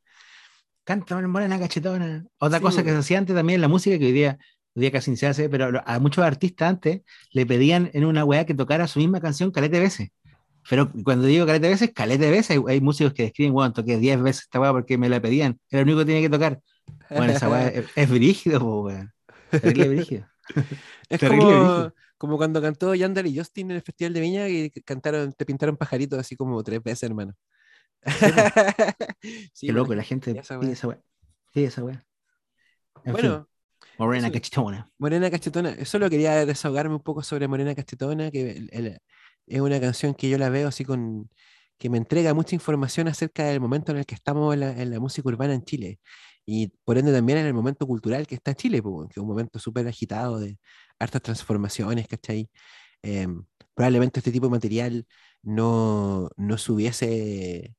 Cántame 0.84 1.26
morena 1.28 1.58
cachetona. 1.58 2.24
Otra 2.38 2.58
Sí, 2.58 2.64
cosa 2.64 2.82
que 2.82 2.90
se 2.90 2.96
hacía 2.98 3.18
antes 3.18 3.34
también 3.36 3.56
en 3.56 3.60
la 3.62 3.68
música, 3.68 3.98
que 3.98 4.06
hoy 4.06 4.12
día, 4.12 4.38
hoy 4.74 4.80
día 4.82 4.90
casi 4.92 5.16
se 5.16 5.26
hace, 5.26 5.48
pero 5.48 5.82
a 5.84 5.98
muchos 5.98 6.24
artistas 6.24 6.68
antes 6.70 7.02
le 7.32 7.46
pedían 7.46 7.90
en 7.92 8.04
una 8.04 8.24
weá 8.24 8.44
que 8.46 8.54
tocara 8.54 8.86
su 8.88 8.98
misma 8.98 9.20
canción 9.20 9.50
calete 9.52 9.78
veces. 9.80 10.08
Pero 10.68 10.90
cuando 11.04 11.26
digo 11.26 11.46
calete 11.46 11.68
veces, 11.68 11.92
calete 11.94 12.30
veces, 12.30 12.50
hay, 12.56 12.62
hay 12.68 12.80
músicos 12.80 13.12
que 13.14 13.24
describen, 13.24 13.54
weón, 13.54 13.72
toqué 13.72 13.98
10 13.98 14.22
veces 14.22 14.42
esta 14.44 14.60
weá 14.60 14.72
porque 14.72 14.98
me 14.98 15.08
la 15.08 15.20
pedían, 15.20 15.58
era 15.70 15.80
lo 15.82 15.84
único 15.84 15.98
que 16.00 16.06
tenía 16.06 16.22
que 16.22 16.30
tocar. 16.30 16.60
Bueno, 17.14 17.32
esa 17.32 17.48
weá 17.48 17.68
es, 17.68 17.86
es 17.94 18.10
brígido, 18.10 18.60
weón. 18.82 19.12
Terrible 19.60 19.88
brígido. 19.88 20.29
Es 21.08 21.20
como, 21.20 21.92
como 22.18 22.36
cuando 22.36 22.60
cantó 22.62 22.94
Yandel 22.94 23.26
y 23.26 23.36
Justin 23.38 23.70
en 23.70 23.76
el 23.76 23.82
Festival 23.82 24.12
de 24.12 24.20
Viña 24.20 24.48
y 24.48 24.70
cantaron, 24.70 25.32
te 25.32 25.44
pintaron 25.46 25.76
pajaritos 25.76 26.18
así 26.18 26.36
como 26.36 26.62
tres 26.62 26.82
veces, 26.82 27.04
hermano. 27.04 27.34
Sí, 29.52 29.66
Qué 29.66 29.72
loco, 29.72 29.94
la 29.94 30.02
gente 30.02 30.38
esa 30.38 30.58
pide 30.58 30.72
esa 30.72 30.88
weá. 30.88 31.00
Pide 31.52 31.66
esa 31.66 31.84
weá. 31.84 32.04
En 33.04 33.12
Bueno, 33.12 33.48
fin, 33.78 33.86
morena 33.98 34.26
eso- 34.28 34.34
cachetona. 34.34 34.90
Morena 34.98 35.30
Cachetona, 35.30 35.84
solo 35.84 36.08
quería 36.10 36.44
desahogarme 36.46 36.94
un 36.94 37.02
poco 37.02 37.22
sobre 37.22 37.48
Morena 37.48 37.74
Cachetona, 37.74 38.30
que 38.30 38.50
el- 38.52 38.70
el- 38.72 38.98
es 39.46 39.60
una 39.60 39.80
canción 39.80 40.14
que 40.14 40.28
yo 40.28 40.38
la 40.38 40.48
veo 40.48 40.68
así 40.68 40.84
con, 40.84 41.28
que 41.78 41.90
me 41.90 41.98
entrega 41.98 42.34
mucha 42.34 42.54
información 42.54 43.08
acerca 43.08 43.44
del 43.44 43.60
momento 43.60 43.92
en 43.92 43.98
el 43.98 44.06
que 44.06 44.14
estamos 44.14 44.54
en 44.54 44.60
la, 44.60 44.70
en 44.80 44.90
la 44.90 45.00
música 45.00 45.28
urbana 45.28 45.54
en 45.54 45.64
Chile. 45.64 45.98
Y 46.52 46.66
por 46.84 46.98
ende 46.98 47.12
también 47.12 47.38
en 47.38 47.46
el 47.46 47.54
momento 47.54 47.86
cultural 47.86 48.26
que 48.26 48.34
está 48.34 48.54
Chile, 48.54 48.82
pues, 48.82 49.06
que 49.08 49.14
es 49.14 49.18
un 49.22 49.28
momento 49.28 49.60
súper 49.60 49.86
agitado 49.86 50.40
de 50.40 50.58
hartas 50.98 51.22
transformaciones, 51.22 52.08
¿cachai? 52.08 52.50
Em, 53.02 53.44
probablemente 53.74 54.18
este 54.20 54.32
tipo 54.32 54.46
de 54.46 54.50
material 54.52 55.06
no, 55.42 56.28
no 56.36 56.58
se 56.58 56.72
hubiese 56.72 57.76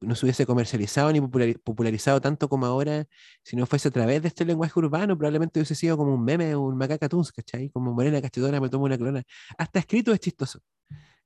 no 0.00 0.14
se 0.16 0.26
hubiese 0.26 0.46
comercializado 0.46 1.12
ni 1.12 1.20
populari- 1.20 1.58
popularizado 1.62 2.20
tanto 2.20 2.48
como 2.48 2.66
ahora 2.66 3.06
si 3.44 3.56
no 3.56 3.66
fuese 3.66 3.88
a 3.88 3.90
través 3.92 4.22
de 4.22 4.28
este 4.28 4.44
lenguaje 4.46 4.78
urbano, 4.78 5.16
probablemente 5.18 5.60
hubiese 5.60 5.74
sido 5.76 5.96
como 5.98 6.14
un 6.14 6.24
meme 6.24 6.54
o 6.54 6.62
un 6.62 6.76
macaca 6.78 7.08
tunes, 7.08 7.32
¿cachai? 7.32 7.70
Como 7.70 7.92
Morena 7.94 8.20
Cachetona 8.22 8.60
me 8.60 8.68
tomo 8.70 8.86
una 8.86 8.98
clona. 8.98 9.22
Hasta 9.58 9.80
escrito 9.80 10.12
es 10.12 10.20
chistoso, 10.20 10.60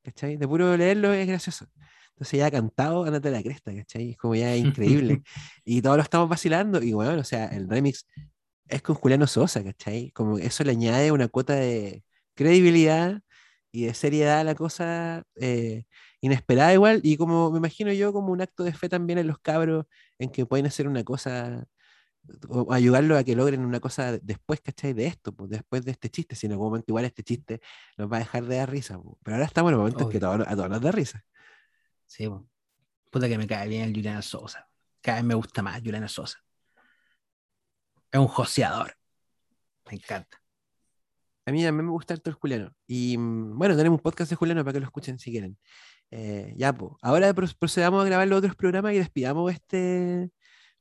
¿cachai? 0.02 0.36
De 0.36 0.48
puro 0.48 0.76
leerlo 0.76 1.12
es 1.12 1.26
gracioso. 1.26 1.66
Entonces 2.14 2.38
ya 2.38 2.50
cantado, 2.50 3.04
andate 3.04 3.28
a 3.28 3.32
la 3.32 3.42
cresta, 3.42 3.74
¿cachai? 3.74 4.10
Es 4.12 4.16
como 4.16 4.34
ya 4.36 4.54
increíble. 4.56 5.22
y 5.64 5.82
todos 5.82 5.96
lo 5.96 6.02
estamos 6.02 6.28
vacilando 6.28 6.82
y 6.82 6.92
bueno, 6.92 7.20
o 7.20 7.24
sea, 7.24 7.46
el 7.46 7.68
remix 7.68 8.06
es 8.68 8.82
con 8.82 8.96
Juliano 8.96 9.26
Sosa, 9.26 9.62
¿cachai? 9.64 10.10
Como 10.12 10.38
eso 10.38 10.64
le 10.64 10.72
añade 10.72 11.12
una 11.12 11.28
cuota 11.28 11.54
de 11.54 12.04
credibilidad 12.34 13.20
y 13.72 13.86
de 13.86 13.94
seriedad 13.94 14.40
a 14.40 14.44
la 14.44 14.54
cosa 14.54 15.24
eh, 15.36 15.84
inesperada 16.20 16.72
igual, 16.74 17.00
y 17.02 17.16
como 17.16 17.50
me 17.50 17.58
imagino 17.58 17.92
yo 17.92 18.12
como 18.12 18.32
un 18.32 18.40
acto 18.40 18.64
de 18.64 18.72
fe 18.72 18.88
también 18.88 19.18
en 19.18 19.26
los 19.26 19.38
cabros, 19.40 19.86
en 20.18 20.30
que 20.30 20.46
pueden 20.46 20.66
hacer 20.66 20.88
una 20.88 21.04
cosa, 21.04 21.66
o 22.48 22.72
ayudarlos 22.72 23.18
a 23.18 23.24
que 23.24 23.36
logren 23.36 23.64
una 23.64 23.80
cosa 23.80 24.18
después, 24.18 24.60
¿cachai? 24.60 24.92
De 24.94 25.06
esto, 25.06 25.32
pues, 25.34 25.50
después 25.50 25.84
de 25.84 25.92
este 25.92 26.10
chiste, 26.10 26.36
si 26.36 26.46
en 26.46 26.52
algún 26.52 26.68
momento 26.68 26.86
igual 26.88 27.04
este 27.04 27.22
chiste 27.22 27.60
nos 27.98 28.10
va 28.12 28.16
a 28.16 28.20
dejar 28.20 28.44
de 28.46 28.56
dar 28.56 28.70
risa, 28.70 28.98
pues. 29.00 29.16
pero 29.24 29.36
ahora 29.36 29.46
estamos 29.46 29.70
en 29.70 29.74
el 29.74 29.78
momento 29.80 30.04
en 30.04 30.08
que 30.10 30.18
Obvio. 30.18 30.20
todo- 30.20 30.42
a 30.48 30.56
todos 30.56 30.70
nos 30.70 30.80
da 30.82 30.92
risa. 30.92 31.24
Sí, 32.14 32.28
po. 32.28 32.46
Puta 33.10 33.28
que 33.28 33.36
me 33.38 33.46
cae 33.48 33.66
bien 33.68 33.82
el 33.88 33.92
Juliano 33.94 34.22
Sosa. 34.22 34.68
Cada 35.00 35.16
vez 35.18 35.24
me 35.24 35.34
gusta 35.34 35.62
más 35.62 35.80
Juliano 35.80 36.06
Sosa. 36.08 36.38
Es 38.12 38.20
un 38.20 38.28
joseador. 38.28 38.94
Me 39.90 39.96
encanta. 39.96 40.40
A 41.46 41.50
mí 41.50 41.62
también 41.64 41.86
me 41.86 41.90
gusta 41.90 42.14
harto 42.14 42.30
el 42.30 42.36
Juliano. 42.36 42.72
Y 42.86 43.18
mm, 43.18 43.58
bueno, 43.58 43.76
tenemos 43.76 43.98
un 43.98 44.02
podcast 44.02 44.30
de 44.30 44.36
Juliano 44.36 44.62
para 44.62 44.74
que 44.74 44.80
lo 44.80 44.86
escuchen 44.86 45.18
si 45.18 45.32
quieren. 45.32 45.58
Eh, 46.12 46.54
ya, 46.56 46.72
pues. 46.72 46.92
Ahora 47.02 47.34
pro- 47.34 47.48
procedamos 47.58 48.02
a 48.02 48.06
grabar 48.06 48.28
los 48.28 48.38
otros 48.38 48.54
programas 48.54 48.92
y 48.94 48.98
despidamos 48.98 49.52
este 49.52 50.30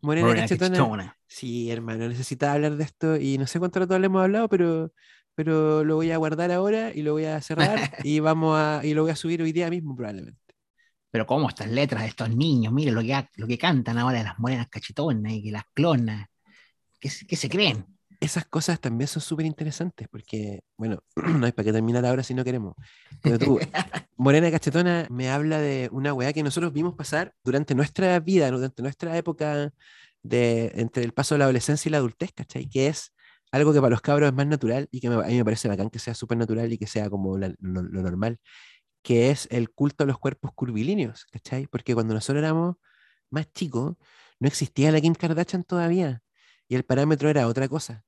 Morena, 0.01 0.27
Morena 0.27 0.43
Cachetona. 0.47 0.69
cachetona. 0.77 1.17
Sí, 1.27 1.71
hermano, 1.71 2.07
necesitaba 2.07 2.53
hablar 2.53 2.75
de 2.77 2.83
esto 2.83 3.17
y 3.17 3.39
no 3.39 3.47
sé 3.47 3.57
cuánto 3.57 3.79
rato 3.79 3.97
le 3.97 4.05
hemos 4.05 4.21
hablado, 4.21 4.47
pero, 4.49 4.93
pero 5.33 5.83
lo 5.83 5.95
voy 5.95 6.11
a 6.11 6.17
guardar 6.17 6.51
ahora 6.51 6.91
y 6.93 7.01
lo 7.01 7.13
voy 7.13 7.25
a 7.25 7.41
cerrar 7.41 7.79
y 8.03 8.19
vamos 8.19 8.55
a 8.55 8.81
y 8.83 8.93
lo 8.93 9.01
voy 9.01 9.11
a 9.11 9.15
subir 9.15 9.41
hoy 9.41 9.51
día 9.51 9.69
mismo 9.71 9.95
probablemente. 9.95 10.39
Pero 11.13 11.27
cómo 11.27 11.47
estas 11.47 11.69
letras 11.69 12.01
de 12.01 12.07
estos 12.07 12.35
niños, 12.35 12.73
miren 12.73 12.95
lo 12.95 13.01
que, 13.01 13.29
lo 13.35 13.45
que 13.45 13.59
cantan 13.59 13.99
ahora 13.99 14.17
de 14.17 14.23
las 14.23 14.39
morenas 14.39 14.67
cachetonas 14.67 15.31
y 15.31 15.43
que 15.43 15.51
las 15.51 15.63
clonas. 15.71 16.25
¿Qué, 16.99 17.11
se- 17.11 17.27
qué 17.27 17.35
se 17.35 17.49
creen? 17.49 17.85
Esas 18.19 18.45
cosas 18.45 18.79
también 18.79 19.07
son 19.07 19.21
súper 19.21 19.45
interesantes 19.45 20.07
porque, 20.09 20.61
bueno, 20.75 21.03
no 21.15 21.45
hay 21.45 21.51
para 21.51 21.65
qué 21.65 21.71
terminar 21.71 22.03
ahora 22.03 22.23
si 22.23 22.33
no 22.33 22.43
queremos. 22.43 22.73
Pero 23.21 23.37
tú, 23.37 23.59
Morena 24.17 24.49
Cachetona 24.49 25.05
me 25.11 25.29
habla 25.29 25.59
de 25.59 25.87
una 25.91 26.13
weá 26.15 26.33
que 26.33 26.41
nosotros 26.41 26.73
vimos 26.73 26.95
pasar 26.95 27.35
durante 27.43 27.75
nuestra 27.75 28.19
vida, 28.19 28.49
durante 28.49 28.81
nuestra 28.81 29.15
época 29.15 29.71
de 30.23 30.71
entre 30.75 31.03
el 31.03 31.13
paso 31.13 31.35
de 31.35 31.39
la 31.39 31.45
adolescencia 31.45 31.89
y 31.89 31.91
la 31.91 31.97
adultez, 31.99 32.31
¿cachai? 32.33 32.67
Que 32.67 32.87
es 32.87 33.13
algo 33.51 33.71
que 33.71 33.79
para 33.81 33.91
los 33.91 34.01
cabros 34.01 34.29
es 34.29 34.33
más 34.33 34.47
natural 34.47 34.87
y 34.89 34.99
que 34.99 35.09
me- 35.09 35.15
a 35.23 35.27
mí 35.27 35.35
me 35.35 35.45
parece 35.45 35.67
bacán 35.67 35.91
que 35.91 35.99
sea 35.99 36.15
súper 36.15 36.39
natural 36.39 36.73
y 36.73 36.79
que 36.79 36.87
sea 36.87 37.07
como 37.11 37.37
la- 37.37 37.53
lo, 37.59 37.83
lo 37.83 38.01
normal, 38.01 38.39
que 39.03 39.29
es 39.29 39.47
el 39.51 39.69
culto 39.69 40.05
a 40.05 40.07
los 40.07 40.17
cuerpos 40.17 40.51
curvilíneos, 40.53 41.25
¿cachai? 41.25 41.67
Porque 41.67 41.93
cuando 41.93 42.13
nosotros 42.13 42.41
éramos 42.41 42.77
más 43.29 43.51
chicos, 43.51 43.95
no 44.39 44.47
existía 44.47 44.91
la 44.91 45.01
Kim 45.01 45.13
Kardashian 45.13 45.63
todavía 45.63 46.23
y 46.67 46.75
el 46.75 46.83
parámetro 46.83 47.29
era 47.29 47.47
otra 47.47 47.67
cosa. 47.67 48.03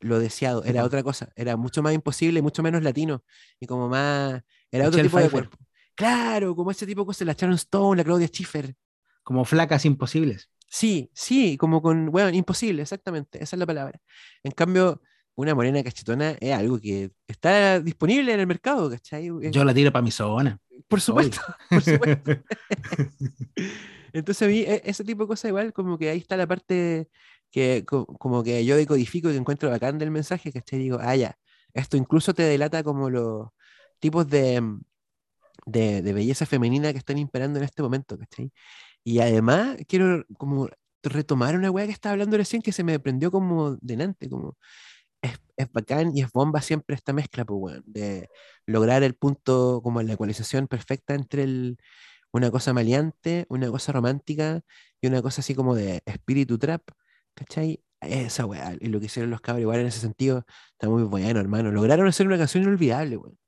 Lo 0.00 0.18
deseado 0.18 0.64
era 0.64 0.82
otra 0.84 1.02
cosa, 1.02 1.30
era 1.36 1.58
mucho 1.58 1.82
más 1.82 1.92
imposible, 1.92 2.40
mucho 2.40 2.62
menos 2.62 2.82
latino 2.82 3.22
y 3.60 3.66
como 3.66 3.88
más, 3.88 4.42
era 4.70 4.88
otro 4.88 5.02
Michelle 5.02 5.08
tipo 5.08 5.18
de 5.18 5.30
cuerpo. 5.30 5.58
Claro, 5.94 6.56
como 6.56 6.70
ese 6.70 6.86
tipo 6.86 7.02
de 7.02 7.06
cosas, 7.06 7.26
la 7.26 7.34
Sharon 7.34 7.56
Stone, 7.56 7.98
la 7.98 8.04
Claudia 8.04 8.26
Schiffer. 8.26 8.74
Como 9.22 9.44
flacas 9.44 9.84
imposibles. 9.84 10.48
Sí, 10.66 11.10
sí, 11.12 11.58
como 11.58 11.82
con, 11.82 12.10
bueno, 12.10 12.30
imposible, 12.30 12.80
exactamente, 12.80 13.42
esa 13.42 13.56
es 13.56 13.60
la 13.60 13.66
palabra. 13.66 14.00
En 14.42 14.52
cambio, 14.52 15.02
una 15.34 15.54
morena 15.54 15.82
cachetona 15.82 16.32
es 16.40 16.52
algo 16.54 16.78
que 16.80 17.10
está 17.26 17.80
disponible 17.80 18.32
en 18.34 18.40
el 18.40 18.46
mercado, 18.46 18.90
¿cachai? 18.90 19.30
Yo 19.50 19.64
la 19.64 19.72
tiro 19.74 19.90
para 19.92 20.02
mi 20.02 20.10
zona. 20.10 20.58
por 20.88 21.00
supuesto, 21.00 21.40
por 21.68 21.82
supuesto. 21.82 22.30
Entonces 24.12 24.42
a 24.46 24.50
mí 24.50 24.58
e- 24.60 24.82
ese 24.84 25.04
tipo 25.04 25.22
de 25.24 25.28
cosas 25.28 25.48
igual, 25.50 25.72
como 25.72 25.96
que 25.98 26.10
ahí 26.10 26.18
está 26.18 26.36
la 26.36 26.46
parte 26.46 27.08
que 27.50 27.84
co- 27.86 28.06
como 28.06 28.42
que 28.42 28.64
yo 28.64 28.76
decodifico 28.76 29.28
y 29.28 29.32
que 29.32 29.38
encuentro 29.38 29.70
bacán 29.70 29.98
del 29.98 30.10
mensaje, 30.10 30.52
¿cachai? 30.52 30.78
Digo, 30.78 30.98
ah, 31.00 31.16
ya, 31.16 31.38
esto 31.74 31.96
incluso 31.96 32.34
te 32.34 32.42
delata 32.42 32.82
como 32.82 33.10
los 33.10 33.48
tipos 34.00 34.28
de, 34.28 34.62
de, 35.66 36.02
de 36.02 36.12
belleza 36.12 36.46
femenina 36.46 36.92
que 36.92 36.98
están 36.98 37.18
imperando 37.18 37.58
en 37.58 37.64
este 37.64 37.82
momento, 37.82 38.18
¿cachai? 38.18 38.52
Y 39.04 39.20
además 39.20 39.76
quiero 39.88 40.24
como 40.38 40.68
retomar 41.02 41.56
una 41.56 41.70
weá 41.70 41.86
que 41.86 41.92
estaba 41.92 42.12
hablando 42.12 42.36
recién 42.36 42.62
que 42.62 42.72
se 42.72 42.84
me 42.84 42.98
prendió 43.00 43.30
como 43.30 43.76
delante, 43.80 44.28
como 44.28 44.58
es, 45.22 45.38
es 45.56 45.72
bacán 45.72 46.16
y 46.16 46.22
es 46.22 46.32
bomba 46.32 46.60
siempre 46.62 46.96
esta 46.96 47.12
mezcla, 47.12 47.44
pues, 47.44 47.58
weón, 47.60 47.82
de 47.86 48.28
lograr 48.66 49.02
el 49.02 49.14
punto, 49.14 49.80
como 49.82 50.02
la 50.02 50.14
ecualización 50.14 50.68
perfecta 50.68 51.14
entre 51.14 51.44
el, 51.44 51.78
una 52.32 52.50
cosa 52.50 52.72
maleante, 52.72 53.46
una 53.48 53.70
cosa 53.70 53.92
romántica 53.92 54.62
y 55.00 55.08
una 55.08 55.22
cosa 55.22 55.40
así 55.40 55.54
como 55.54 55.74
de 55.74 56.02
espíritu 56.06 56.58
trap, 56.58 56.82
¿cachai? 57.34 57.82
Esa 58.00 58.46
weá, 58.46 58.76
y 58.80 58.88
lo 58.88 58.98
que 59.00 59.06
hicieron 59.06 59.30
los 59.30 59.40
cabros 59.42 59.62
igual 59.62 59.80
en 59.80 59.86
ese 59.86 60.00
sentido 60.00 60.44
está 60.72 60.88
muy 60.88 61.02
bueno, 61.04 61.38
hermano. 61.40 61.70
Lograron 61.70 62.06
hacer 62.08 62.26
una 62.26 62.38
canción 62.38 62.64
inolvidable, 62.64 63.16
weón. 63.18 63.38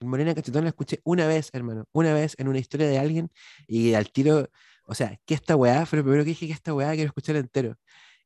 Morena 0.00 0.34
Cachetón 0.34 0.64
la 0.64 0.70
escuché 0.70 1.00
una 1.04 1.26
vez, 1.26 1.50
hermano, 1.54 1.86
una 1.92 2.12
vez 2.12 2.34
en 2.38 2.48
una 2.48 2.58
historia 2.58 2.86
de 2.88 2.98
alguien 2.98 3.30
y 3.66 3.94
al 3.94 4.10
tiro, 4.12 4.48
o 4.84 4.94
sea, 4.94 5.18
que 5.24 5.34
esta 5.34 5.56
weá 5.56 5.86
fue 5.86 5.98
lo 5.98 6.04
primero 6.04 6.22
que 6.24 6.30
dije 6.30 6.46
que 6.46 6.52
esta 6.52 6.74
weá 6.74 6.92
quiero 6.92 7.08
escuchar 7.08 7.36
entero. 7.36 7.76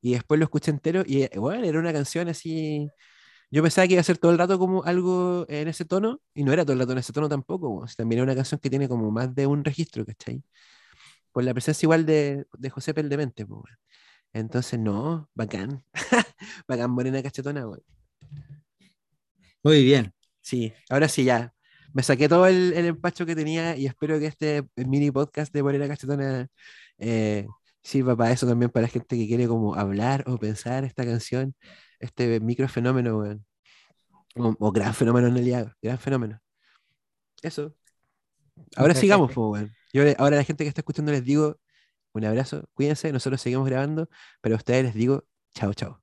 Y 0.00 0.12
después 0.14 0.38
lo 0.38 0.44
escuché 0.44 0.70
entero 0.70 1.02
y, 1.06 1.22
eh, 1.24 1.30
bueno, 1.36 1.64
era 1.66 1.78
una 1.78 1.92
canción 1.92 2.28
así. 2.28 2.88
Yo 3.50 3.62
pensaba 3.62 3.86
que 3.86 3.94
iba 3.94 4.00
a 4.00 4.04
ser 4.04 4.18
todo 4.18 4.32
el 4.32 4.38
rato 4.38 4.58
como 4.58 4.84
algo 4.84 5.46
en 5.48 5.68
ese 5.68 5.84
tono, 5.84 6.20
y 6.34 6.44
no 6.44 6.52
era 6.52 6.64
todo 6.64 6.74
el 6.74 6.80
rato 6.80 6.92
en 6.92 6.98
ese 6.98 7.12
tono 7.12 7.28
tampoco. 7.28 7.84
También 7.96 8.20
era 8.20 8.24
una 8.24 8.34
canción 8.36 8.60
que 8.60 8.70
tiene 8.70 8.88
como 8.88 9.10
más 9.10 9.34
de 9.34 9.46
un 9.46 9.64
registro, 9.64 10.04
¿cachai? 10.06 10.42
por 11.32 11.44
la 11.44 11.54
presencia 11.54 11.86
igual 11.86 12.06
de, 12.06 12.46
de 12.58 12.70
José 12.70 12.94
Peldemente, 12.94 13.46
pues. 13.46 13.74
Entonces, 14.32 14.78
no, 14.80 15.30
bacán. 15.34 15.84
bacán, 16.68 16.90
morena 16.90 17.22
cachetona, 17.22 17.66
weón. 17.68 17.82
Muy 19.62 19.84
bien. 19.84 20.12
Sí, 20.40 20.72
ahora 20.88 21.08
sí, 21.08 21.24
ya. 21.24 21.52
Me 21.92 22.02
saqué 22.02 22.28
todo 22.28 22.46
el, 22.46 22.72
el 22.74 22.86
empacho 22.86 23.26
que 23.26 23.34
tenía 23.34 23.76
y 23.76 23.86
espero 23.86 24.18
que 24.18 24.26
este 24.26 24.62
mini 24.76 25.10
podcast 25.10 25.52
de 25.52 25.62
Morena 25.62 25.88
Cachetona 25.88 26.46
eh, 26.98 27.46
sirva 27.83 28.16
para 28.16 28.33
eso 28.33 28.47
también, 28.47 28.71
para 28.71 28.83
la 28.83 28.88
gente 28.88 29.16
que 29.16 29.27
quiere 29.27 29.49
como 29.49 29.75
hablar 29.75 30.25
o 30.27 30.38
pensar 30.38 30.85
esta 30.85 31.05
canción, 31.05 31.55
este 31.99 32.40
microfenómeno, 32.40 33.19
weón. 33.19 33.47
O, 34.37 34.55
o 34.59 34.73
gran 34.73 34.95
fenómeno 34.95 35.27
en 35.27 35.35
realidad, 35.35 35.73
gran 35.83 35.99
fenómeno. 35.99 36.40
Eso. 37.43 37.75
Ahora 38.77 38.95
Perfecto. 38.95 39.01
sigamos, 39.01 39.37
weón. 39.37 39.73
Yo 39.93 40.03
ahora 40.19 40.37
a 40.37 40.40
la 40.40 40.45
gente 40.45 40.64
que 40.64 40.69
está 40.69 40.83
escuchando 40.83 41.11
les 41.12 41.25
digo 41.25 41.59
un 42.12 42.25
abrazo, 42.25 42.69
cuídense, 42.75 43.12
nosotros 43.12 43.40
seguimos 43.40 43.69
grabando, 43.69 44.09
pero 44.40 44.57
a 44.57 44.59
ustedes 44.59 44.85
les 44.85 44.95
digo 44.95 45.25
chao, 45.55 45.73
chao. 45.75 46.03